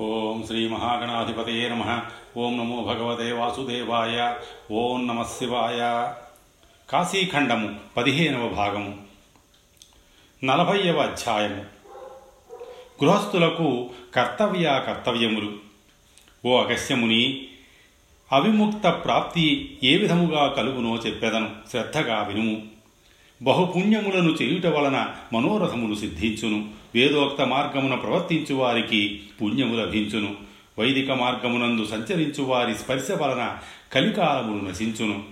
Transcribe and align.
ఓం 0.00 0.44
శ్రీ 0.46 0.68
మహాగణాధిపతయే 0.68 1.68
నమ. 1.68 2.02
ఓం 2.36 2.58
నమో 2.58 2.82
భగవతే 2.82 3.32
వాసుదేవాయ. 3.32 4.34
ఓం 4.72 5.06
నమ 5.06 5.22
శివాయ. 5.22 5.76
కాశీఖండము 6.90 7.74
పదిహేనవ 7.96 8.48
భాగము. 8.48 8.98
నలభైవ 10.44 11.00
అధ్యాయము. 11.00 11.64
గృహస్థులకు 13.04 13.90
కర్తవ్య 14.14 14.82
కర్తవ్యములు 14.86 15.52
ఓ 16.44 16.62
అగస్యముని 16.62 17.46
అవిముక్త 18.32 18.88
ప్రాప్తి 18.88 19.78
ఏ 19.84 19.96
విధముగా 19.96 20.46
కలుగునో 20.46 20.96
చెప్పెదను 20.96 21.50
శ్రద్ధగా 21.70 22.22
వినుము. 22.22 22.62
బహుపుణ్యములను 23.42 24.30
చేయుట 24.30 24.66
వలన 24.66 25.14
మనోరథములు 25.32 25.94
సిద్ధించును. 25.94 26.83
వేదోక్త 26.94 27.42
మార్గమున 27.42 27.94
ప్రవర్తించు 27.94 28.54
వారికి 28.54 29.20
పుణ్యము 29.42 29.76
లభించును. 29.76 30.36
వైదిక 30.78 31.10
మార్గమునందు 31.10 31.84
సంచరించు 31.84 32.42
వారి 32.42 32.74
స్పర్శ 32.74 33.10
వలన 33.10 33.58
కలికాలములు 33.92 34.68
నశించును. 34.68 35.24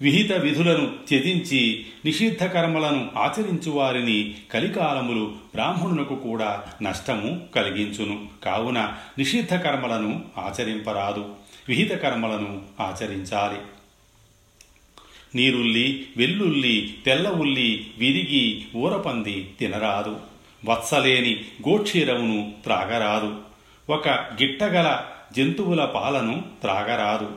విహిత 0.00 0.32
విధులను 0.32 0.92
త్యజించి 1.08 1.86
నిషిద్ధ 2.04 2.44
కర్మలను 2.44 3.10
ఆచరించు 3.16 3.70
వారిని 3.70 4.34
కలికాలములు 4.54 5.24
బ్రాహ్మణునకు 5.24 6.14
కూడా 6.14 6.62
నష్టము 6.82 7.48
కలిగించును. 7.56 8.26
కావున 8.44 8.92
నిషిద్ధ 9.18 9.54
కర్మలను 9.54 10.24
ఆచరింపరాదు. 10.38 11.34
విహిత 11.68 11.90
కర్మలను 11.90 12.62
ఆచరించాలి. 12.80 13.58
నీరుల్లి 15.34 16.06
వెల్లుల్లి 16.16 16.94
తెల్ల 17.06 17.28
ఉల్లి 17.28 17.86
విరిగి 17.98 18.64
ఊరపంది 18.76 19.50
తినరాదు. 19.60 20.35
వత్సలేని 20.64 21.44
గోక్షీరమును 21.68 22.54
త్రాగరాదు. 22.62 23.40
ఒక 23.90 24.08
గిట్టగల 24.08 25.04
జంతువుల 25.36 25.84
పాలను 25.84 26.42
త్రాగరాదు. 26.60 27.32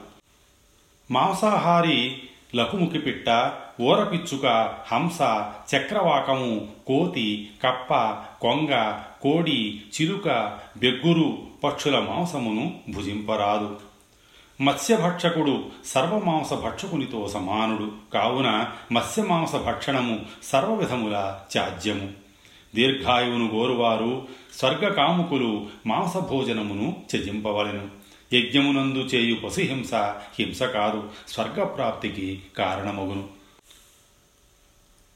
మాంసాహారి 1.12 2.22
లకుముకి 2.56 3.00
పిట్ట 3.00 3.52
ఊరపిచ్చుక 3.82 4.74
హంస 4.92 5.22
చక్రవాకము 5.76 6.68
కోతి 6.88 7.50
కప్ప 7.64 7.94
కొంగ 8.42 8.92
కోడి 9.22 9.82
చిలుక 10.02 10.58
బెగ్గురు 10.78 11.38
పక్షుల 11.64 12.00
మాంసమును 12.00 12.80
భుజింపరాదు. 12.90 13.80
మత్స్యభక్షకుడు 14.62 15.66
సర్వమాంస 15.86 16.54
భక్షకునితో 16.54 17.28
సమానుడు. 17.28 17.92
కావున 18.14 18.68
మత్స్యమాంస 18.92 19.56
భక్షణము 19.56 20.20
సర్వవిధముల 20.44 21.40
త్యాజ్యము. 21.52 22.29
దీర్ఘాయువును 22.76 23.52
గోరువారు 23.56 24.28
స్వర్గకాముకులు 24.60 25.68
మాంసభోజనమును 25.88 26.96
త్యజింపవలెను 27.10 27.88
యజ్ఞమునందు 28.34 29.00
చేయు 29.00 29.36
పశుహింస 29.36 29.94
హింస 30.40 30.64
కాదు 30.64 31.04
స్వర్గప్రాప్తికి 31.28 32.42
కారణమగును. 32.58 33.24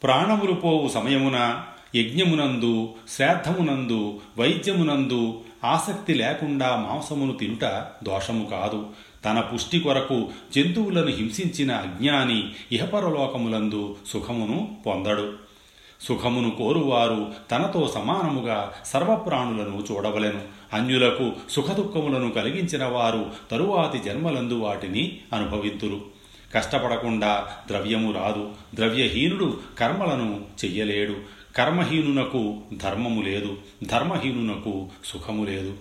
ప్రాణములు 0.04 0.54
పోవు 0.54 0.88
సమయమున 0.88 1.64
యజ్ఞమునందు 1.96 2.90
శ్రాద్ధమునందు 3.10 4.22
వైద్యమునందు 4.38 5.42
ఆసక్తి 5.64 6.14
లేకుండా 6.14 6.76
మాంసమును 6.76 7.34
తినుట 7.34 7.66
దోషము 8.04 8.46
కాదు. 8.46 8.86
తన 9.26 9.40
పుష్టి 9.40 9.80
కొరకు 9.80 10.30
జంతువులను 10.56 11.08
హింసించిన 11.08 11.72
అజ్ఞాని 11.72 12.52
ఇహపరలోకములందు 12.72 13.96
సుఖమును 14.08 14.78
పొందడు. 14.86 15.43
సుఖమును 16.04 16.50
కోరువారు 16.52 17.34
తనతో 17.52 17.92
సమానముగా 17.96 18.74
సర్వప్రాణులను 18.86 19.84
చూడవలెను. 19.92 20.42
అన్యులకు 20.74 21.32
సుఖదుఖములను 21.50 22.32
కలిగించిన 22.32 22.86
వారు 22.86 23.32
తరువాతి 23.52 24.00
జన్మలందు 24.00 24.54
వాటిని 24.54 25.20
అనుభవింతురు. 25.34 26.02
కష్టపడకుండా 26.56 27.48
ద్రవ్యము 27.68 28.14
రాదు. 28.14 28.50
ద్రవ్యహీనుడు 28.76 29.60
కర్మలను 29.80 30.42
చెయ్యలేడు. 30.66 31.16
కర్మహీనునకు 31.58 32.58
ధర్మము 32.74 33.22
లేదు. 33.22 33.58
ధర్మహీనునకు 33.84 34.88
సుఖము 35.06 35.46
లేదు. 35.46 35.74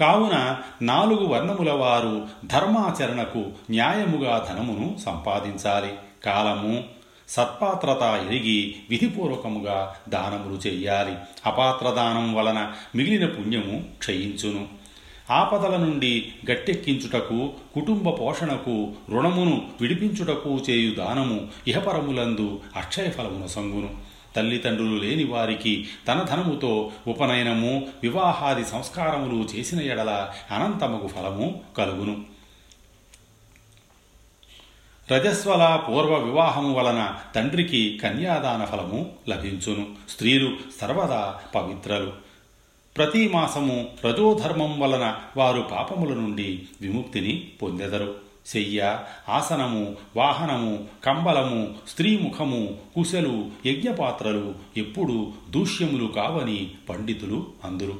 కావున 0.00 0.60
నాలుగు 0.82 1.26
వర్ణముల 1.26 1.72
వారు 1.72 2.26
ధర్మాచరణకు 2.46 3.44
న్యాయముగా 3.70 4.46
ధనమును 4.50 4.98
సంపాదించాలి. 5.06 5.92
కాలము 6.24 6.97
సత్పాత్రత 7.28 8.26
ఎరిగి 8.28 8.74
విధిపూర్వకముగా 8.90 9.94
దానములు 10.08 10.58
చెయ్యాలి 10.66 11.12
అపాత్రదానం 11.46 12.34
వలన 12.34 12.72
మిగిలిన 12.94 13.26
పుణ్యము 13.26 13.84
క్షయించును. 13.98 14.68
ఆపదల 15.30 15.76
నుండి 15.76 16.32
గట్టెక్కించుటకు 16.50 17.52
కుటుంబ 17.74 18.08
పోషణకు 18.08 18.92
రుణమును 19.10 19.70
విడిపించుటకు 19.80 20.60
చేయు 20.70 20.94
దానము 20.94 21.48
ఇహపరములందు 21.66 22.60
అక్షయ 22.76 23.10
ఫలమున 23.10 23.46
సంగును. 23.46 23.90
తల్లిదండ్రులు 24.36 24.96
లేని 25.04 25.24
వారికి 25.24 25.86
తన 26.08 26.26
ధనముతో 26.30 26.90
ఉపనయనము 27.06 27.86
వివాహాది 28.02 28.64
సంస్కారములు 28.64 29.48
చేసిన 29.56 29.80
ఎడల 29.80 30.28
అనంతముకు 30.50 31.06
ఫలము 31.06 31.60
కలుగును. 31.78 32.37
రజస్వల 35.12 35.82
పూర్వ 35.88 36.16
వివాహము 36.16 36.74
వలన 36.74 37.14
తండ్రికి 37.34 38.00
కన్యాదాన 38.02 38.64
ఫలము 38.64 39.10
లభించును. 39.28 39.86
స్త్రీలు 40.08 40.56
సర్వదా 40.80 41.40
పవిత్రలు. 41.54 42.12
ప్రతి 42.96 43.28
మాసము 43.28 43.86
రజోధర్మం 44.04 44.80
వలన 44.80 45.16
వారు 45.36 45.60
పాపముల 45.60 46.14
నుండి 46.14 46.62
విముక్తిని 46.80 47.48
పొందెదరు. 47.62 48.14
శయ్య 48.46 48.98
ఆసనము 49.28 49.96
వాహనము 50.16 50.84
కంబలము 51.04 51.74
స్త్రీముఖము 51.88 52.78
కుశలు 52.94 53.50
యజ్ఞపాత్రలు 53.66 54.54
ఎప్పుడు 54.76 55.32
దూష్యములు 55.50 56.06
కావని 56.06 56.70
పండితులు 56.88 57.46
అందురు. 57.64 57.98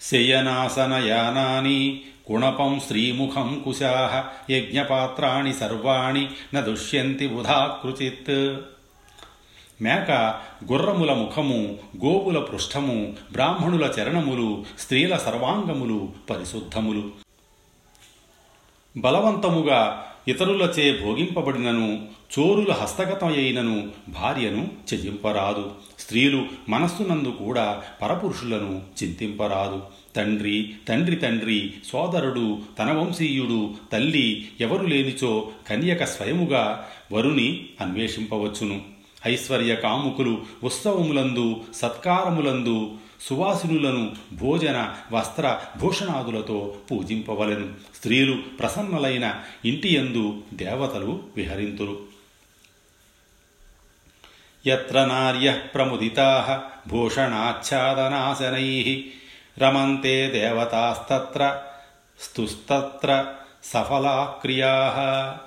శయనాసనయానాని 0.00 2.00
గుణపం 2.32 2.80
శ్రీముఖం 2.86 3.62
కుశా 3.64 4.24
యజ్ఞపాత్రాణి 4.50 5.52
సర్వాణి 5.52 6.30
న 6.54 6.60
దుష్యంతి 6.60 7.26
బుధాకృచిత్ 7.26 8.56
మేక 9.82 10.40
గుర్రముల 10.72 11.12
ముఖము 11.12 11.78
గోవుల 12.04 12.38
పృష్ఠము 12.38 13.16
బ్రాహ్మణుల 13.32 13.92
చరణములు 14.00 14.64
స్త్రీల 14.78 15.16
సర్వాంగములు 15.16 16.08
పరిశుద్ధములు. 16.30 17.10
బలవంతముగా 18.96 20.06
ఇతరులచే 20.28 21.04
భోగింపబడినను 21.04 22.04
చోరుల 22.38 22.72
హస్తగతమైనను 22.72 23.88
భార్యను 24.08 24.68
చెయ్యింపరాదు. 24.94 25.70
స్త్రీలు 25.98 26.44
మనస్సునందు 26.68 27.28
కూడా 27.28 27.82
పరపురుషులను 28.02 28.82
చింతింపరాదు. 29.02 29.82
తండ్రి 30.16 30.74
తండ్రి 30.88 31.16
తండ్రి 31.16 31.74
సోదరుడు 31.84 32.58
తన 32.78 32.92
వంశీయుడు 32.92 33.70
తల్లి 33.92 34.48
ఎవరు 34.60 34.86
లేనిచో 34.86 35.48
కన్యక 35.68 36.04
స్వయముగా 36.04 36.88
వరుని 37.12 37.66
అన్వేషింపవచ్చును. 37.80 38.80
ఐశ్వర్య 39.26 39.74
కాముకులు 39.74 40.38
ఉత్సవములందు 40.64 41.60
సత్కారములందు 41.74 42.90
సువాసినులను 43.20 44.16
భోజన 44.32 44.94
వస్త్ర 45.12 45.60
భూషణాదులతో 45.78 46.76
పూజింపవలెను. 46.90 47.68
స్త్రీలు 47.96 48.42
ప్రసన్నలైన 48.60 49.42
ఇంటి 49.64 49.94
యందు 49.94 50.42
దేవతలు 50.54 51.22
విహరింతురు. 51.36 52.00
ఎత్ర 54.66 55.04
నార్య 55.04 55.60
ప్రముదితా 55.74 56.64
భూషణాచ్ఛాదనాశనై 56.88 59.04
రమంతే 59.58 60.30
దేవతాస్తత్ర 60.30 61.62
స్తుస్తత్ర 62.20 63.34
సఫలా 63.64 64.38
క్రియా 64.42 65.40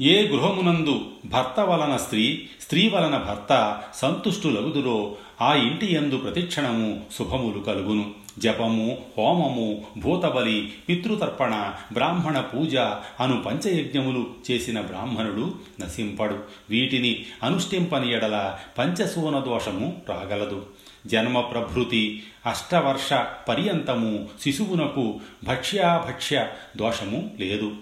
ఏ 0.00 0.28
గృహమునందు 0.28 1.10
భర్త 1.24 1.60
వలన 1.60 1.96
స్త్రీ 1.96 2.48
స్త్రీ 2.70 2.88
వలన 2.88 3.16
భర్త 3.16 3.82
సంతుష్టులగుదురో 3.94 5.16
ఆ 5.42 5.54
ఇంటి 5.54 5.94
యందు 5.94 6.16
ప్రతిక్షణము 6.16 7.00
శుభములు 7.18 7.62
కలుగును. 7.62 8.10
జపము 8.38 8.98
హోమము 9.18 9.84
భూతబలి 9.98 10.72
పితృతర్పణ 10.88 11.72
బ్రాహ్మణ 11.92 12.40
పూజ 12.40 12.76
అను 13.20 13.42
పంచయజ్ఞములు 13.42 14.26
చేసిన 14.50 14.80
బ్రాహ్మణుడు 14.80 15.54
నశింపడు. 15.80 16.38
వీటిని 16.70 17.26
అనుష్ఠింపని 17.42 18.12
ఎడల 18.12 18.58
పంచసూన 18.78 19.38
దోషము 19.38 20.02
రాగలదు. 20.08 20.66
జన్మ 21.06 21.40
ప్రభృతి 21.40 22.22
అష్టవర్ష 22.46 23.12
పర్యంతము 23.48 24.28
శిశువునకు 24.42 25.20
భక్ష్యాభక్ష్య 25.44 26.46
దోషము 26.76 27.30
లేదు. 27.40 27.72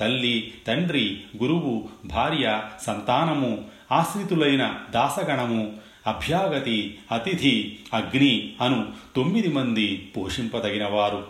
తల్లి 0.00 0.54
తండ్రి 0.66 1.20
గురువు 1.42 1.88
భార్య 2.04 2.62
సంతానము 2.86 3.74
ఆశ్రితులైన 3.94 4.80
దాసగణము 4.90 5.72
అభ్యాగతి 6.06 6.98
అతిథి 7.12 7.78
అగ్ని 7.92 8.52
అను 8.60 8.86
తొమ్మిది 9.16 9.48
మంది 9.48 10.12
పోషింపదగినవారు. 10.16 11.24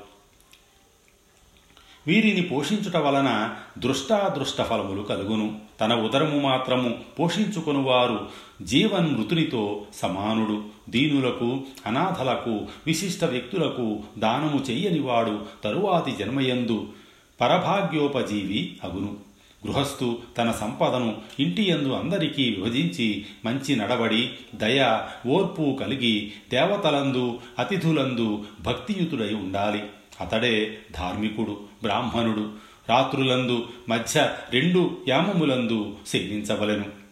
వీరిని 2.06 2.42
పోషించుట 2.42 2.96
వలన 2.96 3.54
దృష్టాదృష్ట 3.78 4.62
ఫలములు 4.62 5.02
కలుగును. 5.02 5.60
తన 5.80 5.94
ఉదరము 5.94 6.40
మాత్రము 6.40 6.98
పోషించుకొనువారు 7.18 8.28
జీవన్ 8.62 9.16
మృతునితో 9.16 9.86
సమానుడు. 9.94 10.64
దీనులకు 10.90 11.60
అనాథలకు 11.86 12.66
విశిష్ట 12.86 13.24
వ్యక్తులకు 13.24 14.02
దానము 14.18 14.64
చెయ్యనివాడు 14.70 15.42
తరువాతి 15.64 16.12
జన్మయందు 16.12 16.88
పరభాగ్యోపజీవి 17.40 18.78
అగును. 18.84 19.23
గృహస్థు 19.66 20.18
తన 20.38 20.50
సంపదను 20.50 21.16
ఇంటి 21.40 21.70
యందు 21.70 21.92
అందరికీ 21.92 22.50
విభజించి 22.50 23.26
మంచి 23.44 23.76
నడబడి 23.76 24.30
దయ 24.54 25.06
ఓర్పు 25.26 25.76
కలిగి 25.80 26.32
దేవతలందు 26.50 27.40
అతిథులందు 27.58 28.44
భక్తియుతుడై 28.60 29.34
ఉండాలి. 29.34 29.82
అతడే 30.20 30.78
ధార్మికుడు 30.94 31.60
బ్రాహ్మణుడు. 31.82 32.50
రాత్రులందు 32.88 33.68
మధ్య 33.88 34.36
రెండు 34.50 34.98
యామములందు 35.08 35.96
సేవించవలెను. 36.06 37.04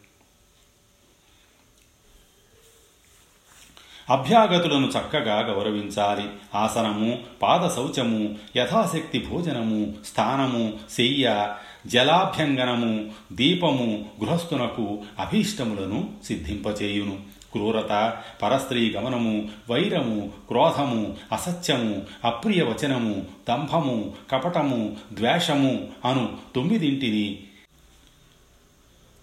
అభ్యాగతులను 4.11 4.87
చక్కగా 4.87 5.41
గౌరవించాలి. 5.41 6.29
ఆసనము 6.55 7.19
పాదశౌచము 7.43 8.37
యథాశక్తి 8.57 9.19
భోజనము 9.19 9.95
స్థానము 10.05 10.79
శయ్య 10.91 11.55
జలాభ్యంగనము 11.87 13.11
దీపము 13.33 14.05
గృహస్థునకు 14.25 15.03
అభీష్టములను 15.19 16.11
సిద్ధింపచేయును. 16.25 17.33
క్రూరత 17.53 18.17
పరస్త్రీ 18.43 18.91
గమనము 18.91 19.49
వైరము 19.71 20.31
క్రోధము 20.49 21.17
అసత్యము 21.33 22.03
అప్రియ 22.25 22.63
వచనము 22.63 23.25
దంభము 23.49 24.15
కపటము 24.31 24.97
ద్వేషము 25.13 25.89
అను 26.05 26.39
తొమ్మిదింటిని 26.55 27.39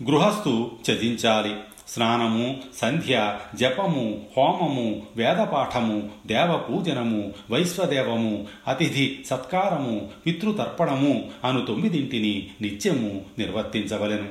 గృహస్థు 0.03 0.71
త్యజించాలి. 0.85 1.55
స్నానము 1.89 2.57
సంధ్య 2.75 3.39
జపము 3.56 4.21
హోమము 4.38 5.01
వేదపాఠము 5.15 6.09
దేవపూజనము 6.27 7.33
వైశ్వదేవము 7.51 8.47
అతిథి 8.68 9.24
సత్కారము 9.27 10.09
పితృతర్పణము 10.25 11.30
అను 11.44 11.65
తొమ్మిదింటిని 11.65 12.50
నిత్యము 12.62 13.21
నిర్వర్తించవలెను. 13.38 14.30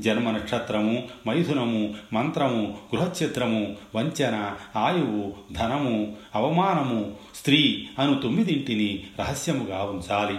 జన్మ 0.00 0.30
నక్షత్రము 0.30 1.02
మైథునము 1.28 1.94
మంత్రము 2.12 2.76
గృహచిత్రము 2.94 3.76
వంచన 3.94 4.56
ఆయువు 4.76 5.32
ధనము 5.52 6.12
అవమానము 6.34 7.12
స్త్రీ 7.34 7.88
అను 7.98 8.20
తొమ్మిదింటిని 8.20 9.04
రహస్యముగా 9.18 9.82
ఉంచాలి. 9.82 10.38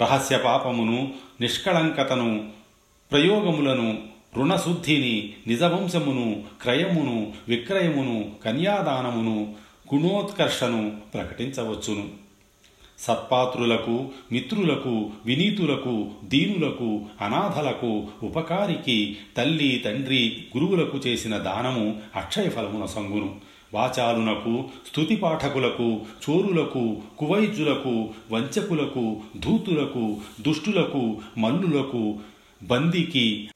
రహస్య 0.00 0.38
పాపమును 0.38 1.12
నిష్కళంకతను 1.40 2.48
ప్రయోగములను 3.10 4.13
రుణశుద్ధిని 4.36 5.34
నిజవంశమును 5.46 6.42
క్రయమును 6.62 7.32
విక్రయమును 7.48 8.30
కన్యాదానమును 8.44 9.54
గుణోత్కర్షను 9.94 10.92
ప్రకటించవచ్చును. 11.14 12.08
సత్పాత్రులకు 12.98 14.08
మిత్రులకు 14.32 15.10
వినీతులకు 15.26 16.10
దీనులకు 16.24 17.02
అనాథలకు 17.20 18.06
ఉపకారికి 18.22 19.16
తల్లి 19.36 19.82
తండ్రి 19.84 20.46
గురువులకు 20.56 20.96
చేసిన 20.96 21.38
దానము 21.38 22.00
అక్షయ 22.16 22.48
ఫలమున 22.48 22.84
సంగును. 22.84 23.34
వాచాలునకు 23.74 24.64
స్తుతి 24.88 25.16
పాఠకులకు 25.16 26.00
చోరులకు 26.30 27.02
కువైద్యులకు 27.18 28.08
వంచకులకు 28.32 29.22
ధూతులకు 29.38 30.20
దుష్టులకు 30.40 31.20
మల్లులకు 31.38 32.18
బందికి 32.62 33.48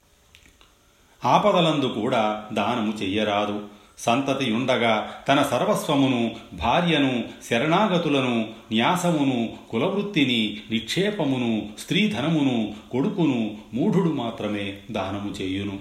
ఆపదలందు 1.25 1.87
కూడా 1.87 2.44
దానము 2.53 2.93
చెయ్యరాదు. 3.03 3.62
సంతతియుండగా 3.99 5.11
తన 5.29 5.43
సర్వస్వమును 5.43 6.37
భార్యను 6.53 7.25
శరణాగతులను 7.50 8.49
న్యాసమును 8.73 9.53
కులవృత్తిని 9.70 10.61
నిక్షేపమును 10.70 11.69
స్త్రీధనమును 11.79 12.75
కొడుకును 12.91 13.56
మూఢుడు 13.75 14.09
మాత్రమే 14.09 14.76
దానము 14.91 15.31
చేయును. 15.31 15.79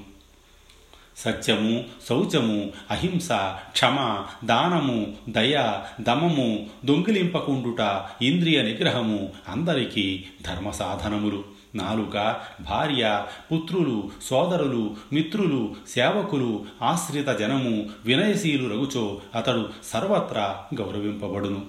సత్యము 1.17 1.83
శౌచము 2.09 2.69
అహింస 2.91 3.29
క్షమ 3.71 4.25
దానము 4.45 5.07
దయ 5.29 5.79
దమము 6.01 6.65
దొంగిలింపకుండుట 6.85 8.05
ఇంద్రియ 8.21 8.61
నిగ్రహము 8.61 9.29
అందరికీ 9.49 10.23
ధర్మ 10.41 10.69
సాధనములు 10.69 11.56
నాలుక 11.75 12.35
భార్య 12.61 13.25
పుత్రులు 13.51 14.09
సోదరులు 14.23 14.95
మిత్రులు 15.13 15.75
సేవకులు 15.89 16.65
ఆశ్రిత 16.81 17.29
జనము 17.29 17.89
వినయశీలు 18.05 18.69
రగుచో 18.69 19.21
అతడు 19.35 19.69
సర్వత్రా 19.83 20.63
గౌరవింపబడును. 20.75 21.65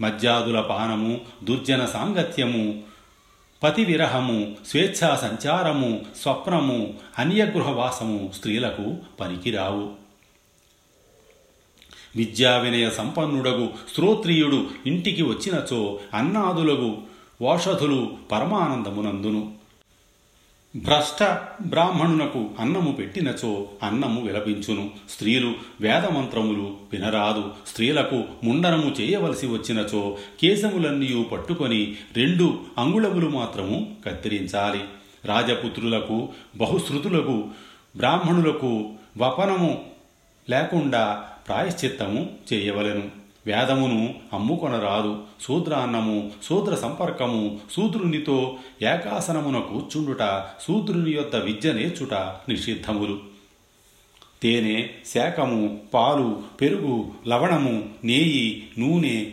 మద్యాదుల 0.00 0.60
పానము 0.60 1.20
దుర్జన 1.44 1.84
సాంగత్యము 1.84 2.82
పతి 3.62 3.84
విరహము 3.84 4.56
స్వేచ్ఛా 4.66 5.16
సంచారము 5.16 6.00
స్వప్నము 6.22 6.94
అన్యగృహవాసము 7.18 8.30
స్త్రీలకు 8.34 8.96
పనికిరావు. 9.20 10.00
విద్యా 12.16 12.56
వినయ 12.56 12.90
సంపన్నుడగు 12.90 13.68
శ్రోత్రియుడు 13.94 14.66
ఇంటికి 14.86 15.22
వచ్చినచో 15.22 16.00
అన్నాదులగు 16.14 17.09
ఓషధులు 17.42 18.16
పరమానందమునందును. 18.32 19.52
భ్రష్ట 20.76 21.22
బ్రాహ్మణునకు 21.62 22.50
అన్నము 22.58 22.92
పెట్టినచో 22.92 23.68
అన్నము 23.82 24.20
విలపించును. 24.20 24.90
స్త్రీలు 25.10 25.52
వేదమంత్రములు 25.80 26.76
వినరాదు. 26.92 27.44
స్త్రీలకు 27.66 28.24
ముండనము 28.44 28.94
చేయవలసి 29.00 29.46
వచ్చినచో 29.46 30.16
కేశములన్నీయు 30.40 31.22
పట్టుకొని 31.22 31.96
రెండు 32.16 32.60
అంగుళములు 32.78 33.28
మాత్రము 33.28 33.96
కత్తిరించాలి. 34.06 34.80
రాజపుత్రులకు 35.24 36.28
బహుశ్రుతులకు 36.56 37.44
బ్రాహ్మణులకు 37.96 38.92
వపనము 39.18 39.84
లేకుండా 40.50 41.24
ప్రాయశ్చిత్తము 41.48 42.30
చేయవలెను. 42.52 43.19
వేదమును 43.46 44.14
అమ్ముకొనరాదు. 44.32 45.22
శూద్రాన్నము 45.42 46.30
శూద్ర 46.48 46.74
సంపర్కము 46.74 47.60
శూద్రునితో 47.76 48.56
ఏకాసనమున 48.82 49.58
కూర్చుండుట 49.58 50.46
శూద్రుని 50.68 51.10
యొక్క 51.10 51.36
విద్య 51.36 51.72
నేర్చుట 51.72 52.14
నిషిద్ధములు. 52.14 53.20
తేనె 54.42 54.88
శాకము 55.14 55.80
పాలు 55.94 56.42
పెరుగు 56.60 57.10
లవణము 57.28 57.88
నేయి 58.04 58.68
నూనె 58.78 59.32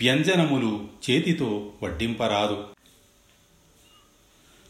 వ్యంజనములు 0.00 0.80
చేతితో 1.10 1.66
వడ్డింపరాదు. 1.82 2.64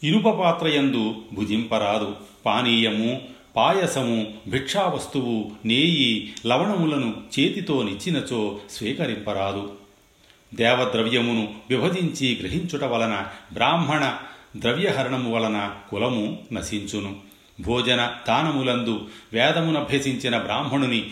ఇనుప 0.02 0.28
పాత్రయందు 0.28 1.14
భుజింపరాదు. 1.32 2.16
పానీయము 2.46 3.20
పాయసము 3.58 4.34
భిక్షావస్తువు 4.48 5.50
నేయి 5.64 6.34
లవణములను 6.46 7.14
చేతితో 7.38 7.82
నిచ్చినచో 7.82 8.60
స్వీకరింపరాదు. 8.70 9.72
దేవద్రవ్యమును 10.54 11.54
విభజించి 11.70 12.38
గ్రహించుట 12.40 12.84
వలన 12.84 13.26
బ్రాహ్మణ 13.52 14.16
ద్రవ్యహరణము 14.56 15.34
వలన 15.34 15.74
కులము 15.90 16.38
నశించును. 16.52 17.16
భోజన 17.62 18.14
దానములందు 18.28 19.08
వేదమునభ్యసించిన 19.32 20.38
బ్రాహ్మణుని 20.38 21.06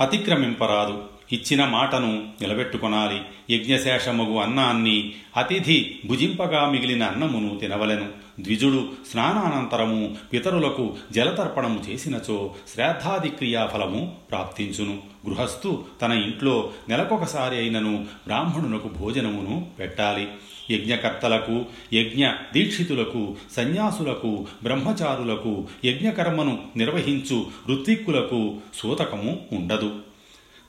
అతిక్రమింపరాదు. 0.00 1.04
ఇచ్చిన 1.32 1.64
మాటను 1.64 2.28
నిలబెట్టుకొనాలి. 2.40 3.20
యజ్ఞశేషమగు 3.54 4.38
అన్నాన్ని 4.38 5.14
అతిథి 5.36 6.00
భుజింపగా 6.06 6.70
మిగిలిన 6.70 7.02
అన్నమును 7.02 7.58
తినవలెను. 7.58 8.23
ద్విజుడు 8.40 8.88
స్నానానంతరము 9.10 10.16
పితరులకు 10.32 10.96
జలతర్పణము 11.12 11.84
చేసినచో 11.90 12.54
శ్రాద్ధాది 12.74 13.28
క్రియాఫలము 13.28 14.14
ప్రాప్తించును. 14.30 14.98
గృహస్థు 15.28 15.84
తన 16.02 16.12
ఇంట్లో 16.12 16.70
నెలకొకసారి 16.88 17.56
అయినను 17.56 17.96
బ్రాహ్మణునకు 17.98 18.88
భోజనమును 18.88 19.66
పెట్టాలి. 19.78 20.28
యజ్ఞకర్తలకు 20.70 21.64
యజ్ఞ 21.92 22.28
దీక్షితులకు 22.52 23.36
సన్యాసులకు 23.56 24.46
బ్రహ్మచారులకు 24.62 25.66
యజ్ఞకర్మను 25.84 26.62
నిర్వహించు 26.76 27.46
ఋత్విక్కులకు 27.68 28.56
సూతకము 28.74 29.40
ఉండదు. 29.52 29.98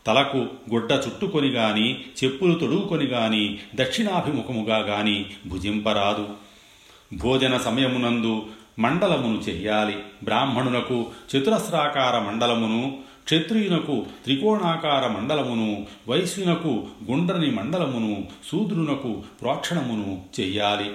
తలకు 0.06 0.38
గుడ్డ 0.74 0.92
చుట్టుకొని 0.92 1.48
గాని 1.48 2.00
చెప్పులు 2.24 2.54
తొడుగుకొని 2.54 3.06
గాని 3.06 3.60
దక్షిణాభిముఖముగా 3.76 4.78
గాని 4.78 5.26
భుజింపరాదు. 5.48 6.45
భోజన 7.14 7.58
సమయమునందు 7.58 8.46
మండలమును 8.80 9.38
చెయ్యాలి. 9.38 9.96
బ్రాహ్మణునకు 10.24 11.06
చతురస్రాకార 11.36 12.20
మండలమును 12.20 12.98
క్షత్రియునకు 13.24 14.06
త్రికోణాకార 14.24 15.08
మండలమును 15.08 15.88
వైశ్యునకు 16.08 16.88
గుండ్రని 17.12 17.52
మండలమును 17.52 18.28
శూద్రునకు 18.52 19.24
ప్రోక్షణమును 19.42 20.22
చెయ్యాలి. 20.40 20.92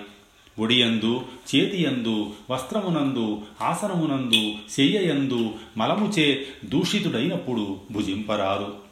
ఒడియందు 0.59 1.21
చేతియందు 1.55 2.31
వస్త్రమునందు 2.51 3.43
ఆసనమునందు 3.63 4.73
శయ్యయందు 4.73 5.51
మలముచే 5.77 6.47
దూషితుడైనప్పుడు 6.65 7.81
భుజింపరాదు. 7.93 8.90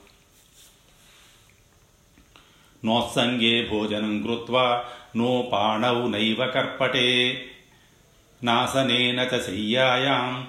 నోత్సంగే 2.85 3.69
భోజనం 3.73 4.23
కృత్వా 4.23 4.85
నో 5.17 5.51
పాణౌ 5.53 6.09
నైవ 6.09 6.47
కర్పటే. 6.47 7.41
నాశనేన 8.45 9.21
చ 9.21 9.41
శయ్యాయాం 9.41 10.49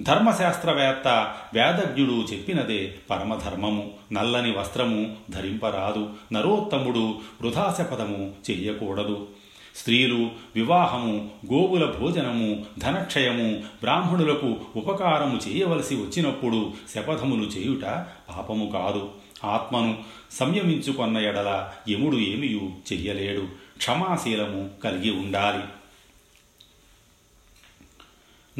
ధర్మశాస్త్రవేత్త 0.00 1.34
వేదజ్ఞుడు 1.54 2.12
చెప్పినదే 2.12 2.94
పరమధర్మము 3.10 3.90
నల్లని 4.12 4.56
వస్త్రము 4.56 5.16
ధరింపరాదు 5.30 6.10
నరోత్తముడు 6.32 7.18
వృధాశపదము 7.42 8.32
చెయ్యకూడదు 8.50 9.28
స్త్రీలు 9.74 10.30
వివాహము 10.54 11.30
గోవుల 11.52 11.90
భోజనము 11.90 12.66
ధనక్షయము 12.78 13.52
బ్రాహ్మణులకు 13.56 14.56
ఉపకారము 14.76 15.40
చేయవలసి 15.48 15.94
వచ్చినప్పుడు 15.94 16.72
శపథములు 16.94 17.44
చేయుట 17.44 17.84
పాపము 18.30 18.70
కాదు. 18.70 19.10
ఆత్మను 19.44 19.98
సంయమించుకొన్న 20.30 21.18
ఎడల 21.18 21.70
యముడు 21.90 22.16
ఏమియు 22.16 22.70
చెయ్యలేడు. 22.92 23.48
క్షమాశీలము 23.76 24.70
కలిగి 24.84 25.10
ఉండాలి. 25.10 25.64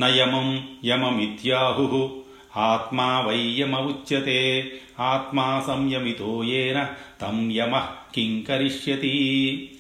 నయమం 0.01 0.69
యమమిత్యాహు. 0.85 2.23
ఆత్మా 2.57 3.21
వైయమ 3.21 3.79
ఉచ్యతే. 3.79 4.73
ఆత్మా 5.01 5.65
సంయమితో 5.67 6.45
ఏన 6.45 6.89
తం 7.21 7.53
యమ 7.53 7.87
కింకరిష్యతి. 8.15 9.74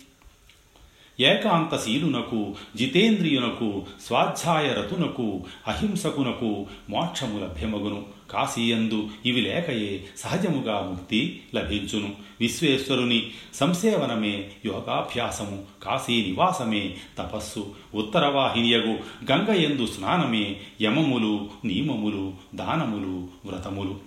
ఏకాంతశీలునకు 1.20 2.54
జితేంద్రియునకు 2.76 3.86
స్వాధ్యాయరతునకు 4.06 5.44
అహింసకునకు 5.66 6.66
మోక్షము 6.90 7.38
లభ్యమగును. 7.38 8.04
కాశీయందు 8.30 9.08
ఇవి 9.26 9.40
లేకయే 9.40 10.04
సహజముగా 10.16 10.80
ముక్తి 10.80 11.42
లభించును. 11.54 12.12
విశ్వేశ్వరుని 12.40 13.30
సంసేవనమే 13.54 14.50
యోగాభ్యాసము. 14.66 15.62
కాశీ 15.82 16.24
నివాసమే 16.24 16.96
తపస్సు. 17.18 17.74
ఉత్తరవాహినియగు 17.94 18.98
గంగయందు 19.32 19.86
స్నానమే 19.86 20.56
యమములు 20.82 21.48
నియమములు 21.64 22.34
దానములు 22.54 23.28
వ్రతములు. 23.50 23.98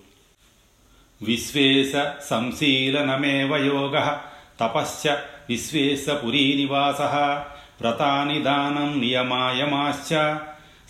విశ్వేశ 1.22 1.94
సంశీలనమేవ 2.30 3.58
యోగ? 3.58 4.18
తపశ్చ 4.60 5.16
విశ్వేశపురీనివాస. 5.50 7.02
నివాస 7.02 8.42
దానం 8.44 9.00
నియమాయమాశ్చ. 9.00 10.36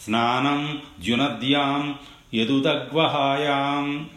స్నానం 0.05 0.81
జునద్యాం 1.03 1.95
యదుదగ్వహాయాం. 2.33 4.09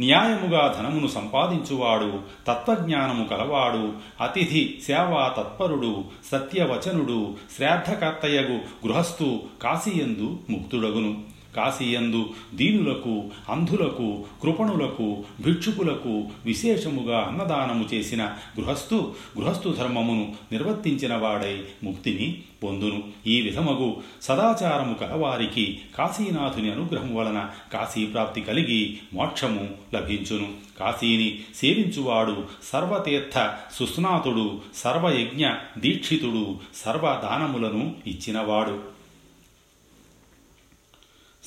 న్యాయముగా 0.00 0.74
ధనమును 0.78 1.06
సంపాదించువాడు 1.06 2.20
తత్వజ్ఞానము 2.48 3.24
కలవాడు 3.24 3.92
అతిథి 4.22 4.80
సేవా 4.86 5.28
తత్పరుడు 5.28 6.04
సత్యవచనుడు 6.32 7.36
శ్రాద్ధకర్తయగు 7.56 8.86
గృహస్థు 8.86 9.42
కాశీయందు 9.62 10.38
ముక్తుడగును. 10.50 11.35
కాశీయందు 11.56 12.30
దీనులకు 12.54 13.30
అంధులకు 13.48 14.24
కృపణులకు 14.42 15.24
భిక్షుకులకు 15.40 16.28
విశేషముగా 16.44 17.18
అన్నదానము 17.20 17.88
చేసిన 17.94 18.22
గృహస్థు 18.60 19.12
గృహస్థు 19.38 19.68
ధర్మమును 19.78 20.34
నిర్వర్తించిన 20.52 21.14
వాడై 21.16 21.62
ముక్తిని 21.84 22.42
పొందును. 22.62 23.02
ఈ 23.26 23.40
విధమగు 23.40 23.96
సదాచారము 24.22 24.94
కలవారికి 24.94 25.80
కాశీనాథుని 25.98 26.72
అనుగ్రహం 26.72 27.14
వలన 27.14 27.50
కాశీప్రాప్తి 27.72 28.40
కలిగి 28.40 28.98
మోక్షము 29.14 29.68
లభించును. 29.94 30.48
కాశీని 30.80 31.40
సేవించువాడు 31.54 32.44
సర్వతీర్థ 32.72 33.36
సుస్నాతుడు 33.74 34.60
సర్వయజ్ఞ 34.74 35.48
దీక్షితుడు 35.78 36.56
సర్వదానములను 36.74 37.94
ఇచ్చినవాడు. 38.06 38.95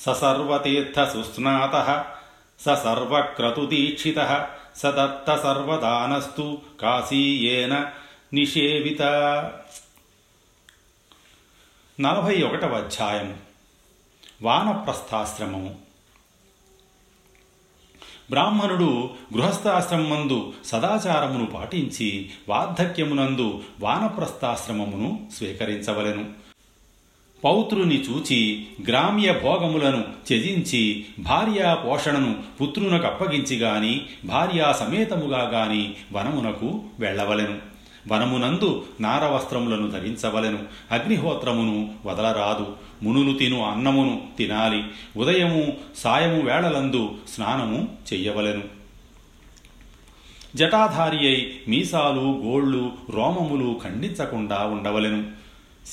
సర్వతీర్థ 0.04 1.08
సుస్నాత 1.08 2.04
స 2.60 2.64
సర్వక్రతుదీక్షిత 2.64 4.48
స 4.76 4.86
దత్త 4.86 5.36
కాశీయేన 6.82 7.92
నిషేవిత. 8.32 9.02
నలభై 12.00 12.42
ఒకటవ 12.42 12.76
అధ్యాయం. 12.76 13.38
వానప్రస్థాశ్రమము. 14.42 15.78
బ్రాహ్మణుడు 18.30 19.10
గృహస్థాశ్రమమందు 19.36 20.52
సదాచారమును 20.64 21.46
పాటించి 21.46 22.30
వార్ధక్యమునందు 22.48 23.62
వానప్రస్థాశ్రమమును 23.80 25.28
స్వీకరించవలెను. 25.36 26.39
పౌత్రుని 27.44 28.02
చూచి 28.02 28.66
గ్రామ్య 28.88 29.40
భోగములను 29.42 30.04
త్యజించి 30.26 31.04
భార్యా 31.18 31.74
పోషణను 31.74 32.34
పుత్రునకు 32.60 33.06
అప్పగించి 33.06 33.56
గాని 33.56 34.00
భార్యా 34.24 34.72
సమేతముగా 34.72 35.48
గాని 35.48 35.94
వనమునకు 36.12 36.82
వెళ్ళవలెను. 36.98 37.58
వనమునందు 38.08 38.84
నారవస్త్రములను 39.00 39.90
ధరించవలెను. 39.90 40.58
అగ్నిహోత్రమును 40.90 41.90
వదలరాదు. 42.06 42.66
మునులు 43.02 43.38
తిను 43.38 43.70
అన్నమును 43.70 44.22
తినాలి. 44.38 44.84
ఉదయము 45.16 45.72
సాయము 45.96 46.42
వేళలందు 46.42 47.10
స్నానము 47.34 47.88
చెయ్యవలెను. 48.12 48.62
జటాధారి 50.56 51.18
అయి 51.18 51.60
మీసాలు 51.68 52.42
గోళ్ళు 52.44 52.92
రోమములు 53.10 53.80
ఖండించకుండా 53.84 54.56
ఉండవలెను. 54.56 55.39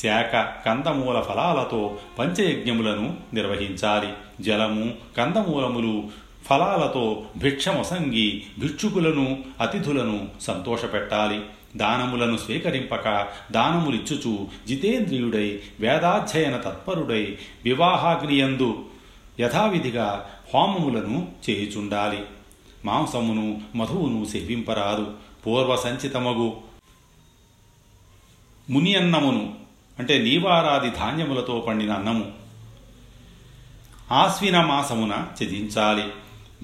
శాఖ 0.03 0.65
కందమూల 0.65 1.19
ఫలాలతో 1.19 1.97
పంచయజ్ఞములను 2.19 3.17
నిర్వహించాలి. 3.33 4.13
జలము 4.43 4.93
కందమూలములు 5.17 6.03
ఫలాలతో 6.45 7.23
భిక్షమసంగి 7.37 8.43
భిక్షుకులను 8.59 9.43
అతిథులను 9.61 10.27
సంతోషపెట్టాలి. 10.41 11.41
దానములను 11.75 12.37
స్వీకరింపక 12.37 13.27
దానములిచ్చుచు 13.51 14.47
జితేంద్రియుడై 14.67 15.59
వేదాధ్యయన 15.79 16.57
తత్పరుడై 16.57 17.37
వివాహాగ్నియందు 17.65 18.85
యథావిధిగా 19.39 20.29
హోమములను 20.53 21.27
చేయుచుండాలి. 21.49 22.19
మాంసమును 22.85 23.61
మధువును 23.75 24.25
సేవింపరాదు. 24.25 25.11
పూర్వ 25.47 25.75
సంచితమగు 25.75 26.53
అంటే 29.99 30.17
నీవారాది 30.17 30.89
ధాన్యములతో 30.89 31.65
పండిన 31.67 31.91
అన్నము. 31.91 32.31
ఆశ్విన 34.11 34.61
మాసమున 34.61 35.25
త్యజించాలి. 35.37 36.03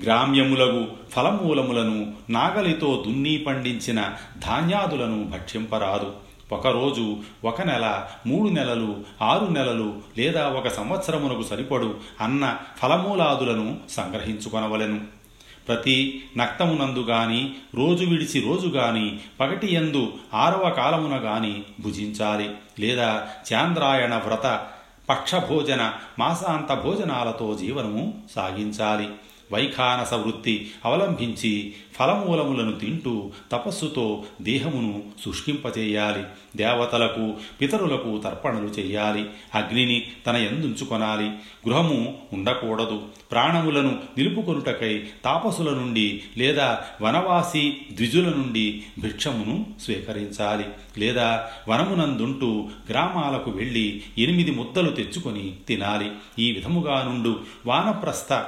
గ్రామ్యములగు 0.03 0.87
ఫలమూలములను 1.11 2.13
నాగలితో 2.29 3.03
దున్ని 3.07 3.37
పండించిన 3.37 4.13
ధాన్యాదులను 4.39 5.23
భక్ష్యంపరాదు. 5.23 6.13
ఒకరోజు 6.51 7.17
ఒక 7.45 7.61
నెల 7.61 8.05
మూడు 8.27 8.49
నెలలు 8.49 8.97
ఆరు 9.21 9.45
నెలలు 9.45 10.01
లేదా 10.17 10.47
ఒక 10.47 10.67
సంవత్సరమునకు 10.67 11.43
సరిపడు 11.43 11.95
అన్న 12.21 12.57
ఫలమూలాదులను 12.77 13.77
సంగ్రహించుకొనవలెను. 13.89 15.22
ప్రతి 15.67 16.23
నక్తమునందు 16.37 16.99
గాని 16.99 17.55
రోజు 17.75 18.05
విడిచి 18.05 18.41
రోజు 18.41 18.67
గాని 18.67 19.19
పగటి 19.39 19.73
ఎందు 19.73 20.13
ఆరవ 20.33 20.69
కాలమున 20.69 21.15
గాని 21.17 21.63
భుజించాలి. 21.79 22.49
లేదా 22.79 23.27
చాంద్రాయణ 23.53 24.15
వ్రత 24.15 24.67
పక్షభోజన 25.09 25.93
మాసాంత 26.19 26.73
భోజనాలతో 26.73 27.57
జీవనము 27.61 28.23
సాగించాలి. 28.35 29.09
వైఖానస 29.53 30.13
వృత్తి 30.13 30.71
అవలంబించి 30.85 31.73
ఫలమూలములను 31.95 32.71
తింటూ 32.71 33.31
తపస్సుతో 33.51 34.23
దేహమును 34.41 35.03
శుష్కింపచేయాలి. 35.25 36.23
దేవతలకు 36.57 37.33
పితరులకు 37.61 38.21
తర్పణలు 38.23 38.65
చేయాలి. 38.65 39.25
అగ్నిని 39.55 40.07
తన 40.27 40.35
ఎందుంచుకొనాలి. 40.35 41.25
గృహము 41.67 42.17
ఉండకూడదు. 42.33 43.01
ప్రాణములను 43.31 43.99
నిలుపుకొనుటకై 44.17 45.03
తాపసుల 45.25 45.69
నుండి 45.69 46.21
లేదా 46.37 46.81
వనవాసి 47.01 47.77
ద్విజుల 47.91 48.25
నుండి 48.25 48.83
భిక్షమును 48.99 49.65
స్వీకరించాలి. 49.81 50.65
లేదా 50.97 51.49
వనమునందుంటూ 51.69 52.69
గ్రామాలకు 52.89 53.51
వెళ్ళి 53.51 54.03
ఎనిమిది 54.17 54.51
ముద్దలు 54.51 54.89
తెచ్చుకొని 54.89 55.55
తినాలి. 55.67 56.11
ఈ 56.39 56.51
విధముగా 56.51 57.03
నుండు 57.03 57.39
వానప్రస్థ 57.65 58.45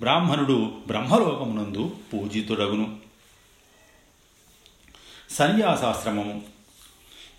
బ్రాహ్మణుడు 0.00 0.72
బ్రహ్మలోకమునందు 0.86 1.96
పూజితుడగును. 2.12 2.96
సన్యాసాశ్రమము. 5.30 6.42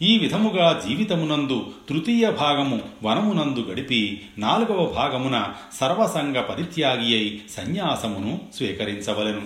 ఈ 0.02 0.18
విధముగా 0.18 0.84
జీవితమునందు 0.88 1.74
తృతీయ 1.90 2.32
భాగము 2.32 2.82
వనమునందు 3.04 3.60
గడిపి 3.60 4.26
నాలుగవ 4.38 4.86
భాగమున 4.86 5.54
సర్వసంగ 5.80 6.42
పరిత్యాగి 6.42 7.14
అయి 7.16 7.42
సన్యాసమును 7.50 8.42
స్వీకరించవలెను. 8.56 9.42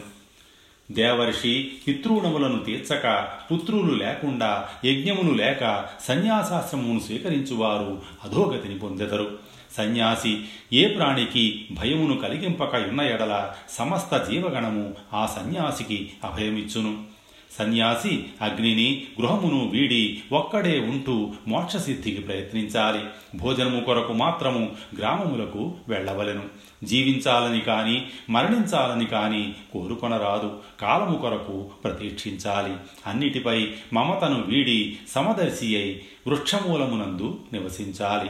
దేవర్షి 0.91 1.71
పితృణములను 1.87 2.59
తీర్చక 2.59 3.27
పుత్రులు 3.51 3.95
లేకుండా 3.95 4.69
యజ్ఞమును 4.85 5.33
లేక 5.33 5.85
సన్యాసాశ్రమమును 6.01 6.99
స్వీకరించువారు 6.99 8.01
అధోగతిని 8.23 8.79
పొందెదరు. 8.79 9.52
సన్యాసి 9.77 10.41
ఏ 10.73 10.87
ప్రాణికి 10.87 11.65
భయమును 11.71 12.17
కలిగింపక 12.17 12.75
ఉన్న 12.75 13.01
ఎడల 13.01 13.51
సమస్త 13.69 14.17
జీవగణము 14.31 14.93
ఆ 15.13 15.25
సన్యాసికి 15.25 16.11
అభయమిచ్చును. 16.23 17.13
సన్యాసి 17.59 18.23
అగ్నిని 18.41 19.03
గృహమును 19.21 19.69
వీడి 19.69 20.21
ఒక్కడే 20.31 20.79
ఉంటూ 20.79 21.31
మోక్షసిద్ధికి 21.47 22.21
ప్రయత్నించాలి. 22.21 22.99
భోజనము 23.37 23.79
కొరకు 23.79 24.13
మాత్రము 24.13 24.71
గ్రామములకు 24.97 25.73
వెళ్ళవలెను. 25.87 26.43
జీవించాలని 26.83 27.61
కాని 27.61 28.05
మరణించాలని 28.29 29.05
కాని 29.05 29.53
కోరుకొనరాదు. 29.73 30.59
కాలము 30.81 31.17
కొరకు 31.17 31.69
ప్రతీక్షించాలి. 31.83 32.73
అన్నిటిపై 33.07 33.67
మమతను 33.93 34.43
వీడి 34.47 34.97
సమదర్శి 35.09 35.65
అయి 35.65 36.01
వృక్షమూలమునందు 36.27 37.39
నివసించాలి. 37.53 38.29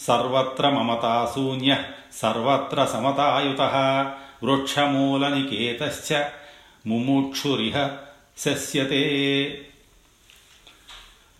సర్వత్ర 0.00 0.68
మమతాశూన్య 0.68 1.76
సర్వత్ర 2.16 2.84
సమతాయుత 2.84 3.60
వృక్షమూలనికేతశ్చ 4.44 6.16
ముముక్షురిహ 6.86 7.90
శస్యతే. 8.38 9.04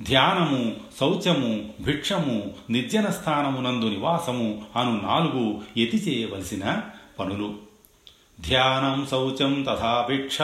ధ్యానము 0.03 0.77
శౌచము 1.01 1.71
భిక్షము 1.81 2.51
నిర్జన 2.71 3.11
స్థానమునందు 3.11 3.85
నివాసము 3.85 4.63
అను 4.77 5.01
నాలుగు 5.01 5.63
ఎతి 5.77 5.97
చేయవలసిన 5.97 6.83
పనులు. 7.19 7.55
ధ్యానం 8.41 9.07
శౌచం 9.11 9.63
తథా 9.63 10.07
భిక్ష 10.11 10.43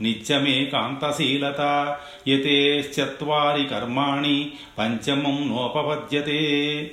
నిత్యమేకాంతశీలత 0.00 1.60
యతేశ్చత్వారి 2.28 3.64
కర్మాణి 3.64 4.52
పంచమం 4.78 5.48
నోపపద్యతే. 5.48 6.90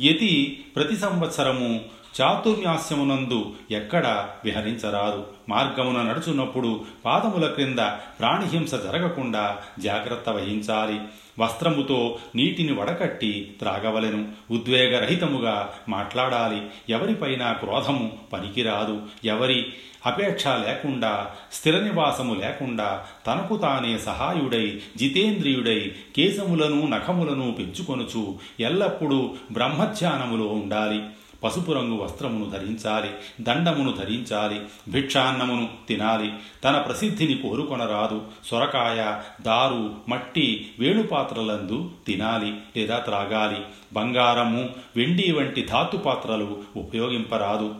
యతి 0.00 0.64
ప్రతి 0.76 0.96
సంవత్సరము 0.96 1.84
చాతుర్మాస్యమునందు 2.20 3.54
ఎక్కడ 3.70 4.28
విహరించరాదు. 4.44 5.26
మార్గమున 5.48 6.02
నడుచున్నప్పుడు 6.02 6.80
పాదముల 7.04 7.46
క్రింద 7.46 7.78
ప్రాణిహింస 8.20 8.70
జరగకుండా 8.70 9.58
జాగ్రత్త 9.78 10.28
వహించాలి. 10.30 11.00
వస్త్రముతో 11.38 12.18
నీటిని 12.34 12.72
వడకట్టి 12.72 13.56
త్రాగవలెను. 13.58 14.28
ఉద్వేగరహితముగా 14.50 15.70
మాట్లాడాలి. 15.88 16.66
ఎవరిపైన 16.88 17.52
క్రోధము 17.52 18.18
పనికిరాదు. 18.32 19.02
ఎవరి 19.24 19.66
అపేక్ష 20.06 20.46
లేకుండా 20.46 21.30
స్థిర 21.52 21.78
నివాసము 21.78 22.34
లేకుండా 22.34 23.04
తనకు 23.26 23.56
తానే 23.56 23.98
సహాయుడై 23.98 24.80
జితేంద్రియుడై 24.96 25.92
కేశములను 26.16 26.86
నఖములను 26.86 27.52
పెంచుకొనుచు 27.52 28.38
ఎల్లప్పుడూ 28.60 29.34
బ్రహ్మధ్యానములో 29.52 30.46
ఉండాలి. 30.46 31.02
పసుపు 31.44 31.72
రంగు 31.72 31.96
వస్త్రమును 31.96 32.50
ధరించాలి 32.50 33.10
దండమును 33.40 33.92
ధరించాలి 33.92 34.60
భిక్షాన్నమును 34.88 35.68
తినాలి. 35.88 36.32
తన 36.64 36.78
ప్రసిద్ధిని 36.78 37.34
కోరుకొనరాదు. 37.34 38.22
సొరకాయ 38.44 39.20
దారు 39.42 39.94
మట్టి 40.08 40.70
వేణుపాత్రలందు 40.78 41.90
తినాలి 42.06 42.54
లేదా 42.76 42.98
త్రాగాలి. 42.98 43.60
బంగారము 43.92 44.70
వెండి 44.96 45.32
వంటి 45.32 45.62
ధాతు 45.62 45.96
పాత్రలు 45.96 46.62
ఉపయోగింపరాదు. 46.76 47.74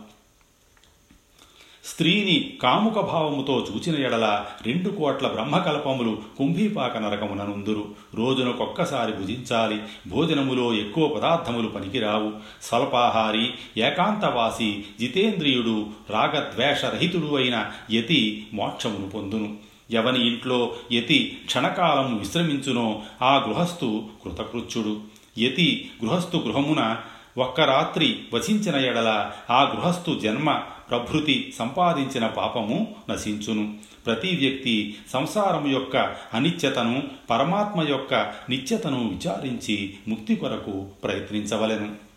స్త్రీని 1.85 2.57
కాముక 2.61 2.99
భావముతో 2.99 3.67
చూచిన 3.71 4.05
ఎడల 4.05 4.45
రెండు 4.65 4.89
కోట్ల 4.89 5.27
బ్రహ్మకల్పములు 5.27 6.17
కుంభీపాక 6.37 6.97
నరకముననుందురు. 6.97 7.85
రోజునకొక్కసారి 8.15 9.13
భుజించాలి. 9.13 9.81
భోజనములో 10.07 10.73
ఎక్కువ 10.73 11.07
పదార్థములు 11.07 11.67
పనికిరావు. 11.67 12.31
స్వల్పాహారి 12.61 13.51
ఏకాంతవాసి 13.77 14.83
జితేంద్రియుడు 14.99 15.85
రాగద్వేషరహితుడు 16.09 17.35
అయిన 17.35 17.65
యతి 17.91 18.47
మోక్షమును 18.53 19.09
పొందును. 19.09 19.55
ఎవని 19.91 20.27
ఇంట్లో 20.27 20.75
యతి 20.91 21.39
క్షణకాలం 21.45 22.17
విశ్రమించునో 22.17 23.01
ఆ 23.21 23.45
గృహస్థు 23.47 24.03
కృతకృత్యుడు. 24.23 24.99
యతి 25.39 25.91
గృహస్థు 26.05 26.37
గృహమున 26.37 26.97
ఒక్క 27.37 27.61
రాత్రి 27.61 28.19
వసించిన 28.33 28.75
ఎడల 28.75 29.31
ఆ 29.49 29.63
గృహస్థు 29.63 30.19
జన్మ 30.19 30.59
ప్రభృతి 30.89 31.53
సంపాదించిన 31.57 32.27
పాపము 32.27 32.95
నశించును. 33.09 33.73
ప్రతి 34.05 34.35
వ్యక్తి 34.35 34.95
సంసారం 35.13 35.71
యొక్క 35.71 36.15
అనిత్యతను 36.33 37.03
పరమాత్మ 37.29 37.89
యొక్క 37.89 38.33
నిత్యతను 38.49 39.07
విచారించి 39.07 39.97
ముక్తి 40.07 40.35
కొరకు 40.35 40.87
ప్రయత్నించవలెను. 41.03 42.13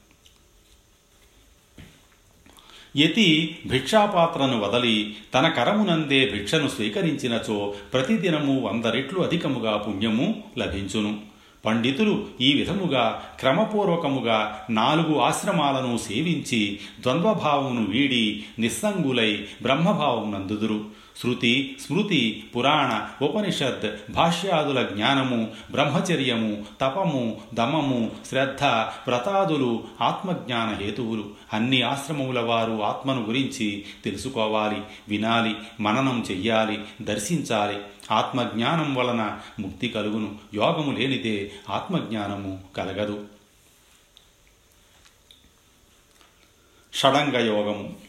యతి 2.96 3.58
భిక్షాపాత్రను 3.66 4.60
వదలి 4.60 5.16
తన 5.34 5.48
కరమునందే 5.48 6.30
భిక్షను 6.30 6.68
స్వీకరించినచో 6.68 7.74
ప్రతిదినము 7.92 8.60
వంద 8.60 8.84
రెట్లు 8.84 9.20
అధికముగా 9.20 9.76
పుణ్యము 9.76 10.44
లభించును. 10.58 11.35
పండితులు 11.66 12.14
ఈ 12.40 12.52
విధముగా 12.54 13.04
క్రమపూర్వకముగా 13.40 14.38
నాలుగు 14.70 15.14
ఆశ్రమాలను 15.18 15.98
సేవించి 15.98 16.60
ద్వంద్వభావమును 17.00 17.84
వీడి 17.90 18.24
నిస్సంగులై 18.58 19.32
బ్రహ్మభావం 19.62 20.26
నందుదురు 20.32 20.80
శృతి 21.22 21.76
స్మృతి 21.80 22.44
పురాణ 22.56 23.08
ఉపనిషద్ 23.24 24.12
భాష్యాదుల 24.12 24.82
జ్ఞానము 24.82 25.48
బ్రహ్మచర్యము 25.70 26.66
తపము 26.80 27.40
దమము 27.54 28.10
శ్రద్ధ 28.28 28.64
వ్రతాదులు 28.64 29.84
ఆత్మజ్ఞాన 30.00 30.74
హేతువులు 30.74 31.30
అన్ని 31.52 31.82
ఆశ్రమముల 31.82 32.40
వారు 32.40 32.82
ఆత్మను 32.82 33.22
గురించి 33.22 33.84
తెలుసుకోవాలి 34.04 34.82
వినాలి 35.08 35.54
మననం 35.80 36.26
చెయ్యాలి 36.30 36.84
దర్శించాలి. 37.02 37.80
ఆత్మజ్ఞానం 38.10 38.94
వలన 38.94 39.38
ముక్తి 39.60 39.88
కలుగును 39.88 40.38
యోగము 40.54 40.92
లేనిదే 40.92 41.52
ఆత్మజ్ఞానము 41.70 42.60
కలగదు 42.76 43.24
షడంగ 46.92 47.36
యోగము 47.36 48.05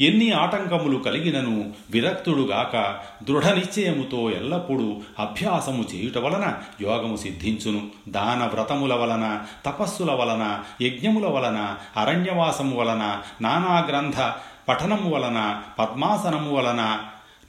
ఎన్ని 0.00 0.32
ఆటంకములు 0.32 0.96
కలిగినను 0.96 1.72
విరక్తుడుగాక 1.90 2.98
దృఢ 3.24 3.46
నిశ్చయముతో 3.46 4.30
ఎల్లప్పుడూ 4.30 5.00
అభ్యాసము 5.18 5.84
చేయుట 5.94 6.18
వలన 6.18 6.54
యోగము 6.80 7.16
సిద్ధించును. 7.16 7.82
దాన 8.08 8.50
వ్రతముల 8.54 8.94
వలన 8.94 9.40
తపస్సుల 9.66 10.12
వలన 10.12 10.58
యజ్ఞముల 10.82 11.26
వలన 11.26 11.76
అరణ్యవాసము 11.96 12.76
వలన 12.76 13.22
నానా 13.40 13.86
గ్రంథ 13.90 14.32
పఠనము 14.68 15.10
వలన 15.10 15.60
పద్మాసనము 15.78 16.54
వలన 16.56 16.98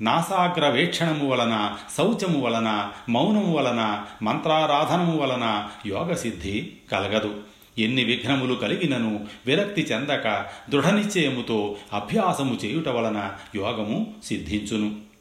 నాసాగ్రవేక్షణము 0.02 1.30
వలన 1.30 1.76
శౌచము 1.98 2.42
వలన 2.42 2.90
మౌనము 3.10 3.54
వలన 3.54 4.02
మంత్రారాధనము 4.22 5.18
వలన 5.18 5.68
యోగసిద్ధి 5.86 6.72
కలగదు. 6.92 7.51
ఎన్ని 7.78 8.04
విఘ్నములు 8.04 8.54
కలిగినను 8.54 9.26
విరక్తి 9.46 9.82
చెందక 9.82 10.46
దృఢనిశ్చయముతో 10.70 11.76
అభ్యాసము 11.94 12.58
చేయుట 12.66 12.90
వలన 12.90 13.32
యోగము 13.56 14.14
సిద్ధించును. 14.24 15.12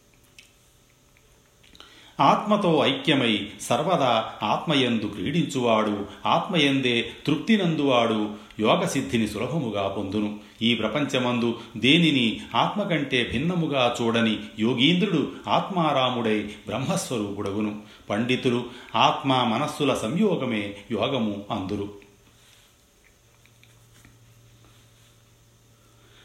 ఆత్మతో 2.21 2.85
ఐక్యమై 2.85 3.49
సర్వదా 3.61 4.33
ఆత్మయందు 4.43 5.07
క్రీడించువాడు 5.07 6.07
ఆత్మయందే 6.27 7.11
తృప్తినందువాడు 7.27 8.35
యోగ 8.61 8.87
సిద్ధిని 8.87 9.29
సులభముగా 9.29 9.89
పొందును. 9.89 10.39
ఈ 10.63 10.75
ప్రపంచమందు 10.75 11.59
దేనిని 11.77 12.41
ఆత్మ 12.55 12.83
కంటే 12.83 13.31
భిన్నముగా 13.33 13.97
చూడని 14.03 14.39
యోగీంద్రుడు 14.59 15.33
ఆత్మారాముడై 15.49 16.39
బ్రహ్మస్వరూపుడవును 16.41 17.83
పండితులు 18.11 18.65
ఆత్మ 18.97 19.35
మనస్సుల 19.35 19.95
సంయోగమే 19.95 20.75
యోగము 20.91 21.45
అందురు. 21.51 22.00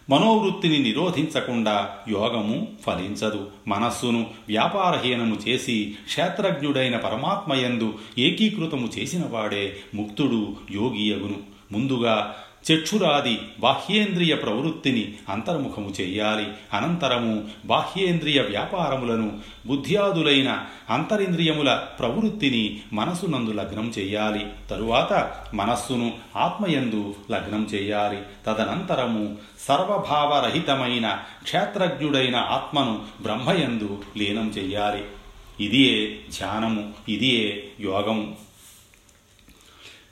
మనోవృత్తిని 0.10 0.80
నిరోధించకుండా 0.80 1.90
యోగము 2.10 2.68
ఫలించదు. 2.86 3.48
మనస్సును 3.68 4.28
వ్యాపారహీనము 4.48 5.38
చేసి 5.48 5.96
క్షేత్రజ్ఞుడైన 6.06 6.98
పరమాత్మయందు 6.98 7.94
ఏకీకృతము 8.18 8.90
చేసినవాడే 9.00 9.78
ముక్తుడు 9.96 10.56
యోగియగును. 10.72 11.56
ముందుగా 11.72 12.36
చక్షురాది 12.72 13.40
బాహ్యేంద్రియ 13.60 14.36
ప్రవృత్తిని 14.36 15.14
అంతర్ముఖము 15.30 15.94
చేయాలి. 16.02 16.48
అనంతరము 16.74 17.44
బాహ్యేంద్రియ 17.66 18.42
వ్యాపారములను 18.42 19.40
బుద్ధ్యాదులైన 19.66 20.66
అంతరింద్రియముల 20.90 21.74
ప్రవృత్తిని 22.00 22.82
మనసునందు 22.94 23.52
లగ్నం 23.52 23.94
చేయాలి. 24.00 24.46
తరువాత 24.70 25.32
మనస్సును 25.54 26.14
ఆత్మయందు 26.36 27.16
లగ్నం 27.32 27.70
చేయాలి. 27.74 28.18
తదనంతరము 28.46 29.38
సర్వభావరహితమైన 29.68 31.18
క్షేత్రజ్ఞుడైన 31.44 32.36
ఆత్మను 32.36 33.02
బ్రహ్మయందు 33.22 34.04
లీనం 34.18 34.50
చెయ్యాలి 34.58 35.04
ఇదియే 35.60 36.20
ధ్యానము 36.38 36.94
ఇదియే 37.10 37.68
యోగము. 37.80 38.36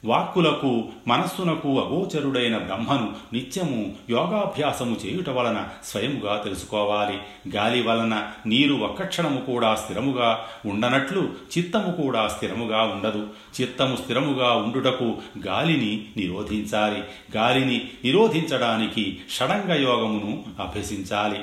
వాక్కులకు 0.06 0.86
మనస్సునకు 1.08 1.82
అగోచరుడైన 1.82 2.58
బ్రహ్మను 2.58 3.14
నిత్యము 3.34 3.96
యోగాభ్యాసము 4.10 4.96
చేయుట 5.06 5.30
వలన 5.30 5.68
స్వయముగా 5.84 6.38
తెలుసుకోవాలి. 6.38 7.20
గాలి 7.56 7.82
వలన 7.82 8.28
నీరు 8.46 8.74
ఒక్క 8.74 9.04
క్షణము 9.04 9.42
కూడా 9.42 9.76
స్థిరముగా 9.76 10.46
ఉండనట్లు 10.66 11.30
చిత్తము 11.58 11.92
కూడా 11.92 12.28
స్థిరముగా 12.28 12.82
ఉండదు. 12.82 13.28
చిత్తము 13.62 13.96
స్థిరముగా 13.96 14.52
ఉండుటకు 14.52 15.16
గాలిని 15.48 16.06
నిరోధించాలి. 16.18 17.04
గాలిని 17.38 17.90
నిరోధించడానికి 18.06 19.18
షడంగ 19.30 19.72
యోగమును 19.72 20.44
అభ్యసించాలి. 20.60 21.40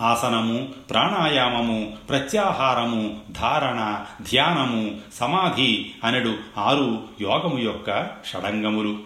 ఆసనము 0.00 0.68
ప్రాణాయామము 0.90 1.96
ప్రత్యాహారము 2.08 3.20
ధారణ 3.30 4.04
ధ్యానము 4.22 4.96
సమాధి 5.14 5.90
అనడు 6.04 6.34
ఆరు 6.58 7.02
యోగము 7.20 7.58
యొక్క 7.58 8.06
షడంగములు. 8.26 8.98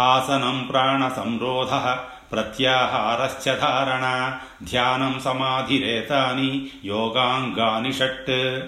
ఆసనం 0.00 0.68
ప్రాణ 0.70 1.08
సంరోధ 1.16 1.98
ప్రత్యాహారశ్చ 2.32 3.58
ధారణ 3.58 4.38
ధ్యానం 4.64 5.20
సమాధిరేతాని 5.24 6.70
యోగాంగాని 6.84 7.92
షట్. 7.92 8.60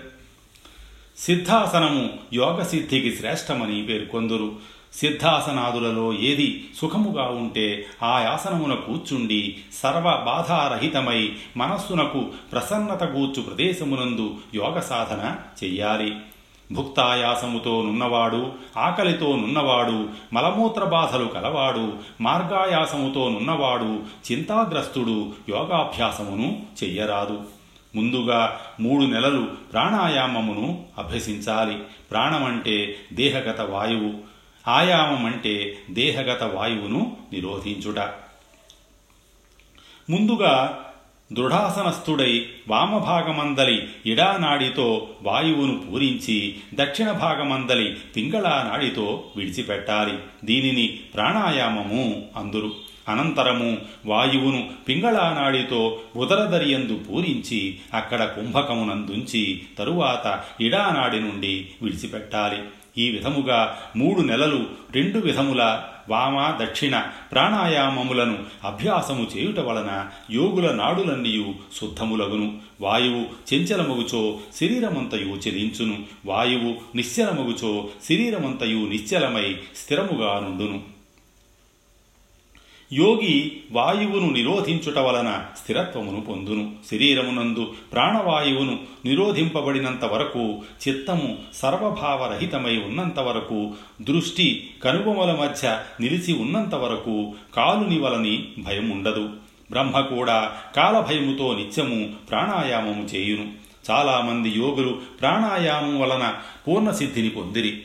సిద్ధాసనము 1.18 2.10
యోగ 2.32 2.62
సిద్ధికి 2.62 3.16
శ్రేష్టమని 3.16 3.82
పేర్కొందురు. 3.82 4.52
సిద్ధాసనాదులలో 4.94 6.12
ఏది 6.12 6.68
సుఖముగా 6.76 7.24
ఉంటే 7.24 7.86
ఆ 8.02 8.06
ఆసనమున 8.06 8.74
కూర్చుండి 8.74 9.56
సర్వ 9.72 10.00
బాధారహితమై 10.00 11.32
మనస్సునకు 11.56 12.26
ప్రసన్నత 12.52 13.04
గూర్చు 13.04 13.42
ప్రదేశమునందు 13.42 14.34
యోగ 14.54 14.78
సాధన 14.78 15.36
చెయ్యాలి. 15.64 16.14
భుక్తాయాసముతో 16.72 17.82
నున్నవాడు 17.82 18.52
ఆకలితో 18.76 19.36
నున్నవాడు 19.36 20.08
మలమూత్ర 20.32 20.84
బాధలు 20.84 21.24
కలవాడు 21.24 21.92
మార్గాయాసముతో 22.20 23.28
నున్నవాడు 23.28 24.00
చింతాగ్రస్తుడు 24.32 25.32
యోగాభ్యాసమును 25.48 26.62
చెయ్యరాదు. 26.84 27.40
ముందుగా 27.96 28.60
మూడు 28.80 29.04
నెలలు 29.04 29.48
ప్రాణాయామమును 29.72 30.84
అభ్యసించాలి. 30.98 31.78
ప్రాణమంటే 32.10 32.96
దేహగత 33.12 33.60
వాయువు. 33.60 34.31
ఆయామం 34.68 35.26
అంటే 35.26 35.78
దేహగత 35.90 36.42
వాయువును 36.42 37.16
నిరోధించుట. 37.32 37.98
ముందుగా 40.10 40.84
దృఢాసనస్థుడై 41.32 42.46
వామభాగమందలి 42.68 43.88
ఇడానాడితో 44.06 45.08
వాయువును 45.22 45.84
పూరించి 45.92 46.56
దక్షిణ 46.74 47.12
భాగమందలి 47.12 47.96
పింగళానాడితో 48.16 49.24
విడిచిపెట్టాలి. 49.36 50.18
దీనిని 50.44 51.00
ప్రాణాయామము 51.14 52.28
అందురు. 52.36 52.72
అనంతరము 53.08 53.78
వాయువును 54.06 54.70
పింగళానాడితో 54.88 56.00
ఉదరదరియందు 56.16 56.98
పూరించి 56.98 57.78
అక్కడ 57.94 58.24
కుంభకమునందుంచి 58.24 59.62
తరువాత 59.78 60.44
ఇడానాడి 60.60 61.20
నుండి 61.20 61.68
విడిచిపెట్టాలి. 61.82 62.62
ఈ 62.98 63.10
విధముగా 63.10 63.78
మూడు 63.96 64.20
నెలలు 64.20 64.66
రెండు 64.94 65.18
విధముల 65.18 65.82
వామ 66.08 66.64
దక్షిణ 66.64 67.02
ప్రాణాయామములను 67.32 68.38
అభ్యాసము 68.64 69.26
చేయుట 69.36 69.60
వలన 69.60 70.08
యోగుల 70.30 70.72
నాడులన్నీయు 70.72 71.54
శుద్ధములగును. 71.80 72.58
వాయువు 72.80 73.54
చెంచలమగుచో 73.54 74.38
శరీరమంతయు 74.60 75.48
చెలించును. 75.48 75.98
వాయువు 76.26 76.96
నిశ్చలమగుచో 76.96 77.88
శరీరమంతయు 78.08 78.78
నిశ్చలమై 78.78 79.56
స్థిరముగా 79.76 80.40
నుండును. 80.40 80.91
యోగి 82.92 83.60
వాయువును 83.72 84.30
నిరోధించుట 84.30 84.98
వలన 84.98 85.44
స్థిరత్వమును 85.62 86.20
పొందును. 86.20 86.72
శరీరమునందు 86.90 87.74
ప్రాణవాయువును 87.92 88.78
నిరోధింపబడినంత 89.04 90.04
వరకు 90.04 90.62
చిత్తము 90.88 91.38
సర్వభావరహితమై 91.54 92.76
ఉన్నంత 92.76 93.20
వరకు 93.20 93.72
దృష్టి 94.02 94.70
కనుబొమల 94.84 95.32
మధ్య 95.32 95.80
నిలిచి 96.00 96.32
ఉన్నంత 96.32 96.74
వరకు 96.74 97.34
కాలుని 97.56 97.98
వలని 97.98 98.48
భయం 98.58 98.90
ఉండదు 98.90 99.30
బ్రహ్మ 99.70 100.00
కూడా 100.00 100.56
కాలభయముతో 100.76 101.54
నిత్యము 101.54 102.10
ప్రాణాయామము 102.30 103.08
చేయును. 103.14 103.48
చాలామంది 103.90 104.48
యోగులు 104.48 105.00
ప్రాణాయామం 105.20 106.00
వలన 106.00 106.34
పూర్ణసిద్ధిని 106.68 107.28
పొందిరి. 107.28 107.82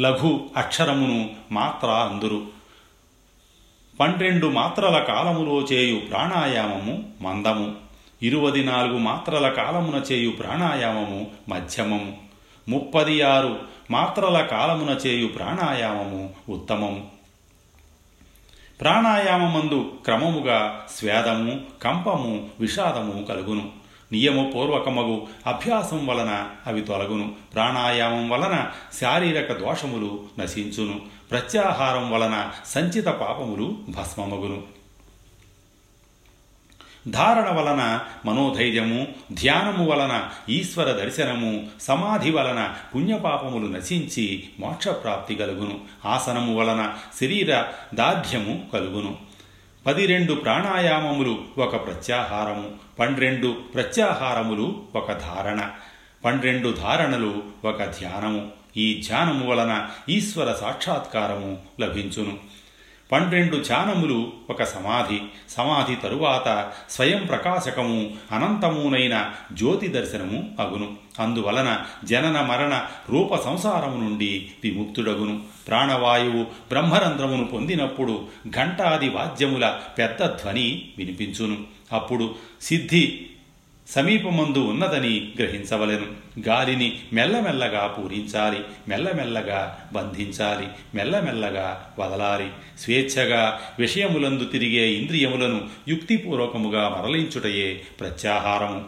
లఘు 0.00 0.40
అక్షరమును 0.56 1.30
మాత్ర 1.52 1.88
అందురు. 1.88 2.59
పన్నెండు 4.00 4.46
మాత్రల 4.46 4.98
కాలములో 4.98 5.60
చేయు 5.60 6.00
ప్రాణాయామము 6.10 7.04
మందము. 7.20 7.74
ఇరువది 8.22 8.64
నాలుగు 8.64 8.98
మాత్రల 8.98 9.48
కాలమున 9.48 10.02
చేయు 10.12 10.30
ప్రాణాయామము 10.30 11.26
మధ్యమము 11.48 12.16
ముప్పది 12.68 13.22
ఆరు 13.22 13.58
మాత్రల 13.90 14.40
కాలమున 14.42 14.90
చేయు 15.06 15.26
ప్రాణాయామము 15.26 16.30
ఉత్తమము 16.48 17.06
ప్రాణాయామమందు 18.80 19.92
క్రమముగా 20.04 20.86
స్వేదము 20.96 21.60
కంపము 21.82 22.48
విషాదము 22.60 23.22
కలుగును. 23.22 23.79
నియమపూర్వకమగు 24.12 25.26
అభ్యాసం 25.46 26.06
వలన 26.06 26.46
అవి 26.66 26.80
తొలగును. 26.80 27.34
ప్రాణాయామం 27.54 28.28
వలన 28.28 28.70
శారీరక 29.00 29.52
దోషములు 29.52 30.24
నశించును. 30.38 31.00
ప్రత్యాహారం 31.30 32.10
వలన 32.10 32.50
సంచిత 32.66 33.04
పాపములు 33.04 33.78
భస్మమగును. 33.88 34.62
ధారణ 37.08 37.54
వలన 37.54 38.00
మనోధైర్యము 38.26 39.06
ధ్యానము 39.32 39.86
వలన 39.90 40.28
ఈశ్వర 40.48 40.92
దర్శనము 40.92 41.66
సమాధి 41.80 42.30
వలన 42.30 42.74
పుణ్యపాపములు 42.94 43.66
నశించి 43.66 44.48
మోక్షప్రాప్తి 44.60 45.34
కలుగును. 45.34 45.80
ఆసనము 46.04 46.56
వలన 46.56 46.94
శరీర 47.20 47.64
దార్ఢ్యము 47.94 48.66
కలుగును. 48.72 49.16
పది 49.86 50.06
రెండు 50.06 50.32
ప్రాణాయామములు 50.32 51.38
ఒక 51.58 51.86
ప్రత్యాహారము. 51.86 52.89
పన్నెండు 53.00 53.56
ప్రత్యాహారములు 53.74 54.82
ఒక 54.94 55.12
ధారణ. 55.12 55.70
పన్నెండు 56.24 56.68
ధారణలు 56.68 57.42
ఒక 57.64 57.84
ధ్యానము. 57.84 58.48
ఈ 58.76 59.04
ధ్యానము 59.08 59.50
వలన 59.50 59.88
ఈశ్వర 60.08 60.52
సాక్షాత్కారము 60.52 61.58
లభించును. 61.80 62.38
పన్నెండు 63.12 63.56
ధ్యానములు 63.56 64.32
ఒక 64.50 64.62
సమాధి. 64.62 65.20
సమాధి 65.48 65.94
తరువాత 65.94 66.72
స్వయం 66.90 67.26
ప్రకాశకము 67.26 68.10
అనంతమునైన 68.32 69.32
జ్యోతి 69.52 69.88
దర్శనము 69.88 70.56
అగును. 70.60 70.96
అందువలన 71.18 71.82
జనన 72.04 72.40
మరణ 72.40 72.82
రూప 73.08 73.34
సంసారము 73.34 73.96
నుండి 73.96 74.50
విముక్తుడగును. 74.64 75.42
ప్రాణవాయువు 75.68 76.42
బ్రహ్మరంధ్రమును 76.42 77.44
పొందినప్పుడు 77.44 78.26
ఘంటాది 78.48 79.08
వాద్యముల 79.08 79.80
పెద్ద 79.98 80.24
ధ్వని 80.24 80.88
వినిపించును. 80.98 81.56
అప్పుడు 81.92 82.34
సిద్ధి 82.62 83.29
సమీపమందు 83.88 84.58
ఉన్నదని 84.58 85.32
గ్రహించవలెను. 85.38 86.06
గాలిని 86.48 87.00
మెల్లమెల్లగా 87.12 87.86
పూరించాలి 87.86 88.64
మెల్లమెల్లగా 88.88 89.90
బంధించాలి 89.92 90.68
మెల్లమెల్లగా 90.94 91.94
వదలాలి. 91.98 92.50
స్వేచ్ఛగా 92.78 93.60
విషయములందు 93.78 94.44
తిరిగే 94.44 94.88
ఇంద్రియములను 94.88 95.68
యుక్తిపూర్వకముగా 95.88 96.88
మరలించుటయే 96.88 97.82
ప్రత్యాహారము. 98.00 98.84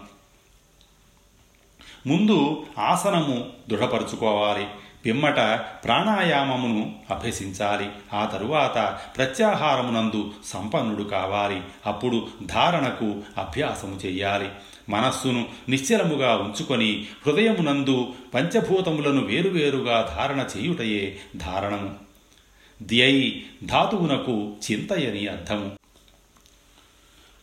ముందు 2.06 2.66
ఆసనము 2.78 3.46
దృఢపరుచుకోవాలి. 3.70 4.66
పిమ్మట 5.06 5.36
ప్రాణాయామమును 5.84 6.94
అభ్యసించాలి. 7.10 7.88
ఆ 8.12 8.24
తరువాత 8.24 8.98
ప్రత్యాహారమునందు 9.16 10.32
సంపన్నుడు 10.44 11.02
కావాలి. 11.02 11.60
అప్పుడు 11.86 12.28
ధారణకు 12.46 13.22
అభ్యాసము 13.40 14.00
చెయ్యాలి. 14.06 14.48
మనస్సును 14.88 15.46
నిశ్చలముగా 15.68 16.36
ఉంచుకొని 16.36 17.06
హృదయమునందు 17.26 18.14
పంచభూతములను 18.34 19.24
వేరువేరుగా 19.24 20.14
ధారణ 20.18 20.46
చేయుటయే 20.56 21.20
ధారణము. 21.36 21.94
ద్యై 22.82 23.42
ధాతువునకు 23.64 24.52
చింతయని 24.72 25.26
అర్థము. 25.26 25.70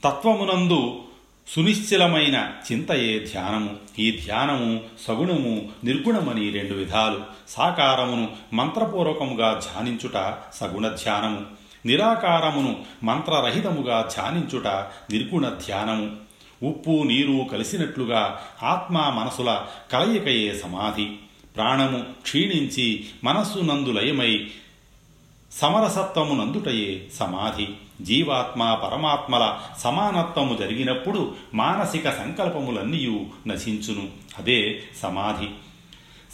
తత్వమునందు 0.03 1.01
సునిశ్చలమైన 1.47 2.51
చింతయే 2.71 3.19
ధ్యానము. 3.19 3.77
ఈ 3.99 4.19
ధ్యానము 4.25 4.81
సగుణము 5.07 5.69
నిర్గుణమని 5.83 6.49
రెండు 6.49 6.73
విధాలు. 6.73 7.21
సాకారమును 7.49 8.29
మంత్రపూర్వకముగా 8.53 9.61
ధ్యానించుట 9.63 10.37
సగుణ 10.53 10.87
ధ్యానము. 10.87 11.45
నిరాకారమును 11.85 12.85
మంత్రరహితముగా 13.03 14.09
ధ్యానించుట 14.15 14.67
నిర్గుణ 15.11 15.49
ధ్యానము. 15.49 16.28
ఉప్పు 16.63 17.03
నీరు 17.03 17.45
కలిసినట్లుగా 17.51 18.41
ఆత్మ 18.63 18.97
మనసుల 18.97 19.61
కలయికయే 19.91 20.55
సమాధి. 20.55 21.05
ప్రాణము 21.55 22.03
క్షీణించి 22.21 23.05
మనస్సు 23.23 23.59
నందు 23.59 23.89
లయమై 23.89 24.47
సమరసత్వము 25.51 26.43
నందుటయే 26.43 27.07
సమాధి. 27.13 27.67
జీవాత్మ 28.01 28.79
పరమాత్మల 28.83 29.59
సమానత్వము 29.77 30.57
జరిగినప్పుడు 30.57 31.35
మానసిక 31.53 32.09
సంకల్పములన్నీయు 32.09 33.25
నశించును. 33.47 34.07
అదే 34.37 34.83
సమాధి. 35.01 35.47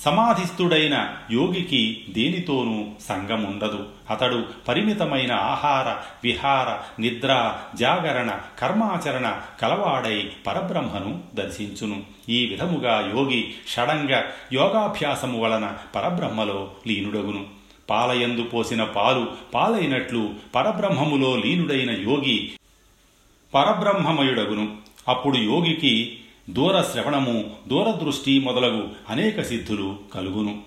సమాధిస్థుడైన 0.04 1.16
యోగికి 1.32 2.06
దేనితోనూ 2.10 2.86
సంగముండదు. 3.10 3.88
అతడు 4.10 4.46
పరిమితమైన 4.68 5.32
ఆహార 5.32 6.04
విహార 6.24 7.02
నిద్ర 7.02 7.58
జాగరణ 7.76 8.32
కర్మాచరణ 8.60 9.40
కలవాడై 9.62 10.32
పరబ్రహ్మను 10.48 11.24
దర్శించును. 11.36 12.04
ఈ 12.30 12.46
విధముగా 12.46 13.12
యోగి 13.16 13.54
షడంగ 13.68 14.22
యోగాభ్యాసము 14.54 15.42
వలన 15.42 15.78
పరబ్రహ్మలో 15.96 16.72
లీనుడగును. 16.88 17.46
పాలయందు 17.90 18.44
పోసిన 18.44 18.84
పాలు 18.84 19.28
పాలైనట్లు 19.54 20.34
పరబ్రహ్మములో 20.56 21.36
లీనుడైన 21.36 21.92
యోగి 21.92 22.52
పరబ్రహ్మమయుడగును. 23.54 24.76
అప్పుడు 25.08 25.38
యోగికి 25.38 26.20
దూర 26.50 26.82
శ్రవణము 26.82 27.56
దూరదృష్టి 27.68 28.40
మొదలగు 28.40 28.90
అనేక 29.10 29.42
సిద్ధులు 29.42 30.00
కలుగును. 30.14 30.64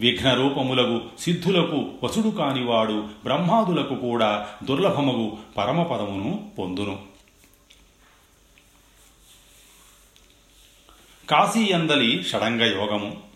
విఘ్న 0.00 0.34
రూపములగు 0.34 1.00
సిద్ధులకు 1.18 1.90
వసుడు 2.02 2.28
కానివాడు 2.28 3.08
బ్రహ్మాదులకు 3.24 3.94
కూడా 3.94 4.48
దుర్లభమగు 4.64 5.38
పరమపదమును 5.58 6.50
పొందును. 6.58 6.98
కాశీయందలి 11.30 12.22
షడంగ 12.22 12.62
యోగము 12.62 13.31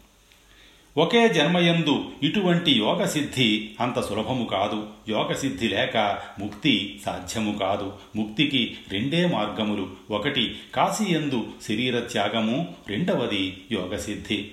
ఒకే 0.99 1.29
జన్మయందు 1.29 2.05
ఇటువంటి 2.23 2.73
యోగ 2.73 3.05
సిద్ధి 3.05 3.71
అంత 3.81 4.01
సులభము 4.01 4.45
కాదు. 4.45 4.87
యోగ 5.09 5.33
సిద్ధి 5.33 5.69
లేక 5.69 6.19
ముక్తి 6.39 7.01
సాధ్యము 7.07 7.59
కాదు. 7.59 7.93
ముక్తికి 8.17 8.77
రెండే 8.89 9.27
మార్గములు. 9.27 9.89
ఒకటి 10.11 10.57
కాశీయందు 10.75 11.47
శరీర 11.69 12.01
త్యాగము 12.01 12.75
రెండవది 12.89 13.63
యోగ 13.73 13.97
సిద్ధి 13.97 14.49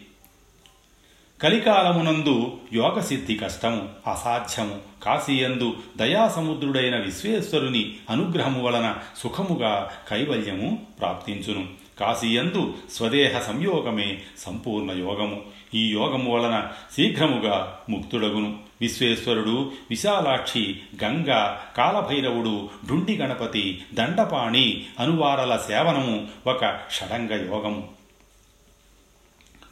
కలికాలమునందు 1.41 2.57
యోగ 2.73 2.99
సిద్ధి 2.99 3.35
కష్టము 3.35 3.89
అసాధ్యము. 4.07 4.79
కాశీయందు 5.03 5.75
దయాసముద్రుడైన 5.97 6.97
విశ్వేశ్వరుని 6.97 7.93
అనుగ్రహము 8.09 8.63
వలన 8.63 8.95
సుఖముగా 9.17 9.91
కైవల్యము 10.09 10.87
ప్రాప్తించును. 10.99 11.82
కాశీయందు 11.99 12.73
స్వదేహ 12.93 13.39
సంయోగమే 13.39 14.21
సంపూర్ణ 14.37 14.91
యోగము. 14.91 15.41
ఈ 15.73 15.89
యోగము 15.89 16.31
వలన 16.31 16.67
శీఘ్రముగా 16.95 17.79
ముక్తుడగును. 17.89 18.59
విశ్వేశ్వరుడు 18.81 19.71
విశాలాక్షి 19.89 20.79
గంగ 21.03 21.55
కాలభైరవుడు 21.77 22.69
ఢుండి 22.89 23.17
గణపతి 23.17 23.83
దండపాణి 23.93 24.85
అనువారల 24.99 25.57
సేవనము 25.67 26.27
ఒక 26.47 26.79
షడంగ 26.91 27.31
యోగము. 27.31 27.89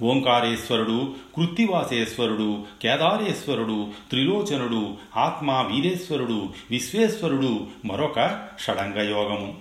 ఓంకారేశ్వరుడు 0.01 1.15
కృత్తివాసేశ్వరుడు 1.37 2.65
కేదారేశ్వరుడు 2.81 3.87
త్రిలోచనుడు 4.09 4.97
ఆత్మా 5.17 5.61
వీరేశ్వరుడు 5.61 6.49
విశ్వేశ్వరుడు 6.71 7.67
మరొక 7.85 8.47
షడంగయోగము 8.59 9.57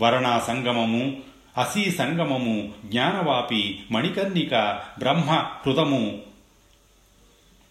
వరణా 0.00 0.38
సంగమము 0.38 1.16
అసీ 1.56 1.90
సంగమము 1.90 2.72
జ్ఞానవాపి 2.84 3.84
మణికర్ణిక 3.90 4.80
బ్రహ్మ 4.98 5.30
హృదము 5.66 6.18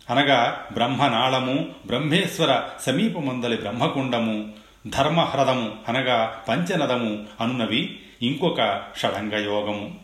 అనగా 0.09 0.65
బ్రహ్మనాళము 0.73 1.65
బ్రహ్మేశ్వర 1.85 2.61
సమీపమందలి 2.81 3.57
బ్రహ్మకుండము 3.57 4.51
ధర్మహ్రదము 4.87 5.71
అనగా 5.87 6.43
పంచనదము 6.49 7.23
అనున్నవి 7.41 7.99
ఇంకొక 8.21 8.81
షడంగయోగము. 8.97 9.95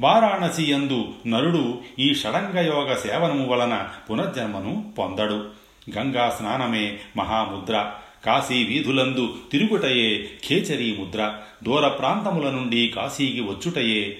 వారాణసి 0.00 0.72
యందు 0.72 1.14
నరుడు 1.26 1.80
ఈ 1.98 2.14
షడంగయోగ 2.14 2.94
సేవనము 2.94 3.46
వలన 3.46 3.88
పునర్జన్మను 4.10 4.92
పొందడు. 4.98 5.50
గంగా 5.98 6.30
స్నానమే 6.30 6.98
మహాముద్ర. 7.16 7.92
కాశీ 8.24 8.64
వీధులందు 8.64 9.36
తిరుగుటయే 9.52 10.28
ఖేచరీ 10.48 10.96
ముద్ర. 10.98 11.38
దూర 11.64 11.88
ప్రాంతముల 11.88 12.50
నుండి 12.50 12.88
కాశీకి 12.88 13.40
వచ్చుటయే 13.40 14.18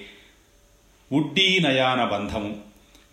ఉడ్డీ 1.11 1.59
నయాన 1.59 2.05
బంధము. 2.05 2.59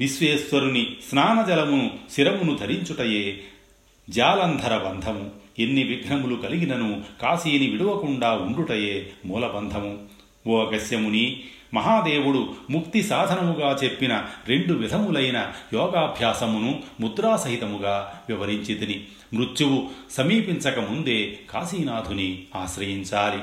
విశ్వేశ్వరుని 0.00 0.86
స్నానజలమును 1.10 1.90
శిరమును 2.10 2.56
ధరించుటయే 2.56 3.40
జాలంధర 4.10 4.78
బంధము. 4.78 5.30
ఎన్ని 5.58 5.82
విఘ్నములు 5.82 6.34
కలిగినను 6.34 7.02
కాశీని 7.22 7.70
విడవకుండా 7.70 8.32
ఉండుటయే 8.32 9.10
మూలబంధము. 9.24 9.98
ఓ 10.46 10.64
అగస్యముని 10.64 11.44
మహాదేవుడు 11.74 12.54
ముక్తి 12.70 13.02
సాధనముగా 13.02 13.78
చెప్పిన 13.84 14.24
రెండు 14.48 14.72
విధములైన 14.72 15.52
యోగాభ్యాసమును 15.74 16.82
ముద్రాసహితముగా 17.00 18.22
వివరించి 18.28 18.74
తిని 18.74 19.04
మృత్యువు 19.34 19.90
సమీపించక 20.10 20.78
ముందే 20.78 21.38
కాశీనాథుని 21.50 22.42
ఆశ్రయించాలి. 22.56 23.42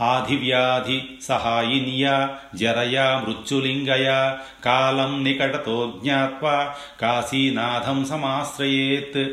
ఆధివ్యాధి 0.00 1.02
సహాయిన్యా 1.22 2.36
జరయా 2.54 3.24
మృత్యులింగయా 3.26 4.38
కాలం 4.64 5.24
నికటతో 5.24 5.94
జ్ఞాత్వా 6.02 6.74
కాశీనాథం 7.00 8.04
సమాశ్రయేత్. 8.04 9.32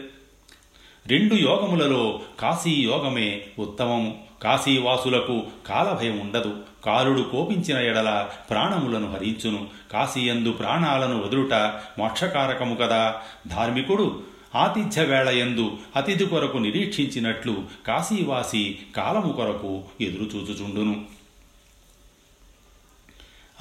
రెండు 1.08 1.36
యోగములలో 1.36 2.21
కాశీయోగమే 2.39 3.41
ఉత్తమము. 3.60 4.28
కాశీవాసులకు 4.43 5.43
కాలభయం 5.67 6.19
ఉండదు. 6.19 6.58
కాలుడు 6.86 7.21
కోపించిన 7.21 7.78
ఎడల 7.78 8.30
ప్రాణములను 8.49 9.13
హరించును. 9.13 9.67
కాశీయందు 9.93 10.52
ప్రాణాలను 10.52 11.23
వదులుట 11.23 11.54
మోక్షకారకము 11.99 12.75
కదా. 12.75 13.15
ధార్మికుడు 13.47 14.23
ఆతిథ్య 14.56 15.04
వేళయందు 15.04 15.78
అతిథి 15.95 16.25
కొరకు 16.25 16.58
నిరీక్షించినట్లు 16.58 17.63
కాశీవాసి 17.88 18.80
కాలము 18.95 19.34
కొరకు 19.34 19.84
ఎదురుచూచుచుండును. 20.02 21.06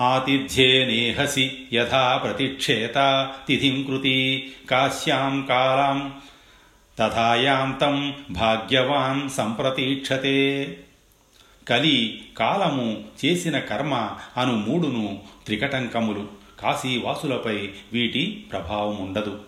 ఆతిథ్యే 0.01 0.87
నేహసి 0.87 1.53
యథా 1.73 2.21
ప్రతిక్షేత 2.25 3.29
తిథిం 3.49 3.83
కృతి. 3.83 4.53
కాశ్యాం 4.71 5.47
కాలాం 5.49 6.15
తథాయాంతం 6.99 8.15
భాగ్యవాన్ 8.31 9.31
సంప్రతీక్షతే. 9.31 10.77
కలి 11.69 12.25
కాలము 12.39 13.05
చేసిన 13.25 13.59
కర్మ 13.59 14.11
అను 14.37 14.53
మూడును 14.53 15.21
త్రికటంకములు 15.47 16.29
కాశీవాసులపై 16.63 17.71
వీటి 17.93 18.47
ప్రభావం 18.53 18.97
ఉండదు 18.97 19.41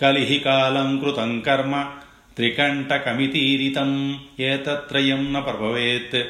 కలిహి 0.00 0.38
కాలం 0.38 0.98
కృతం 0.98 1.40
కర్మ 1.40 1.90
త్రికంఠకమితీరితం 2.36 4.20
ఏతత్రయం 4.40 5.32
న 5.32 5.38
ప్రభవేత్ 5.38 6.26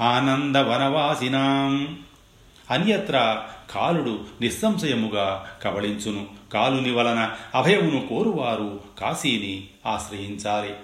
ఆనందవనవాసినాం 0.00 1.98
అన్యత్ర 2.70 3.46
కాలుడు 3.74 4.24
నిస్సంశయముగా 4.40 5.46
కబళించును 5.62 6.39
కాలుని 6.52 6.92
వలన 6.92 7.36
అభయమును 7.54 8.06
కోరువారు 8.06 8.80
కాశీని 8.98 9.68
ఆశ్రయించాలి. 9.86 10.74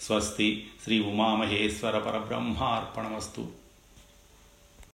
స్వస్తి 0.00 0.66
శ్రీ 0.84 1.02
ఉమామహేశ్వర 1.02 1.98
పరబ్రహ్మార్పణమస్తు. 1.98 3.63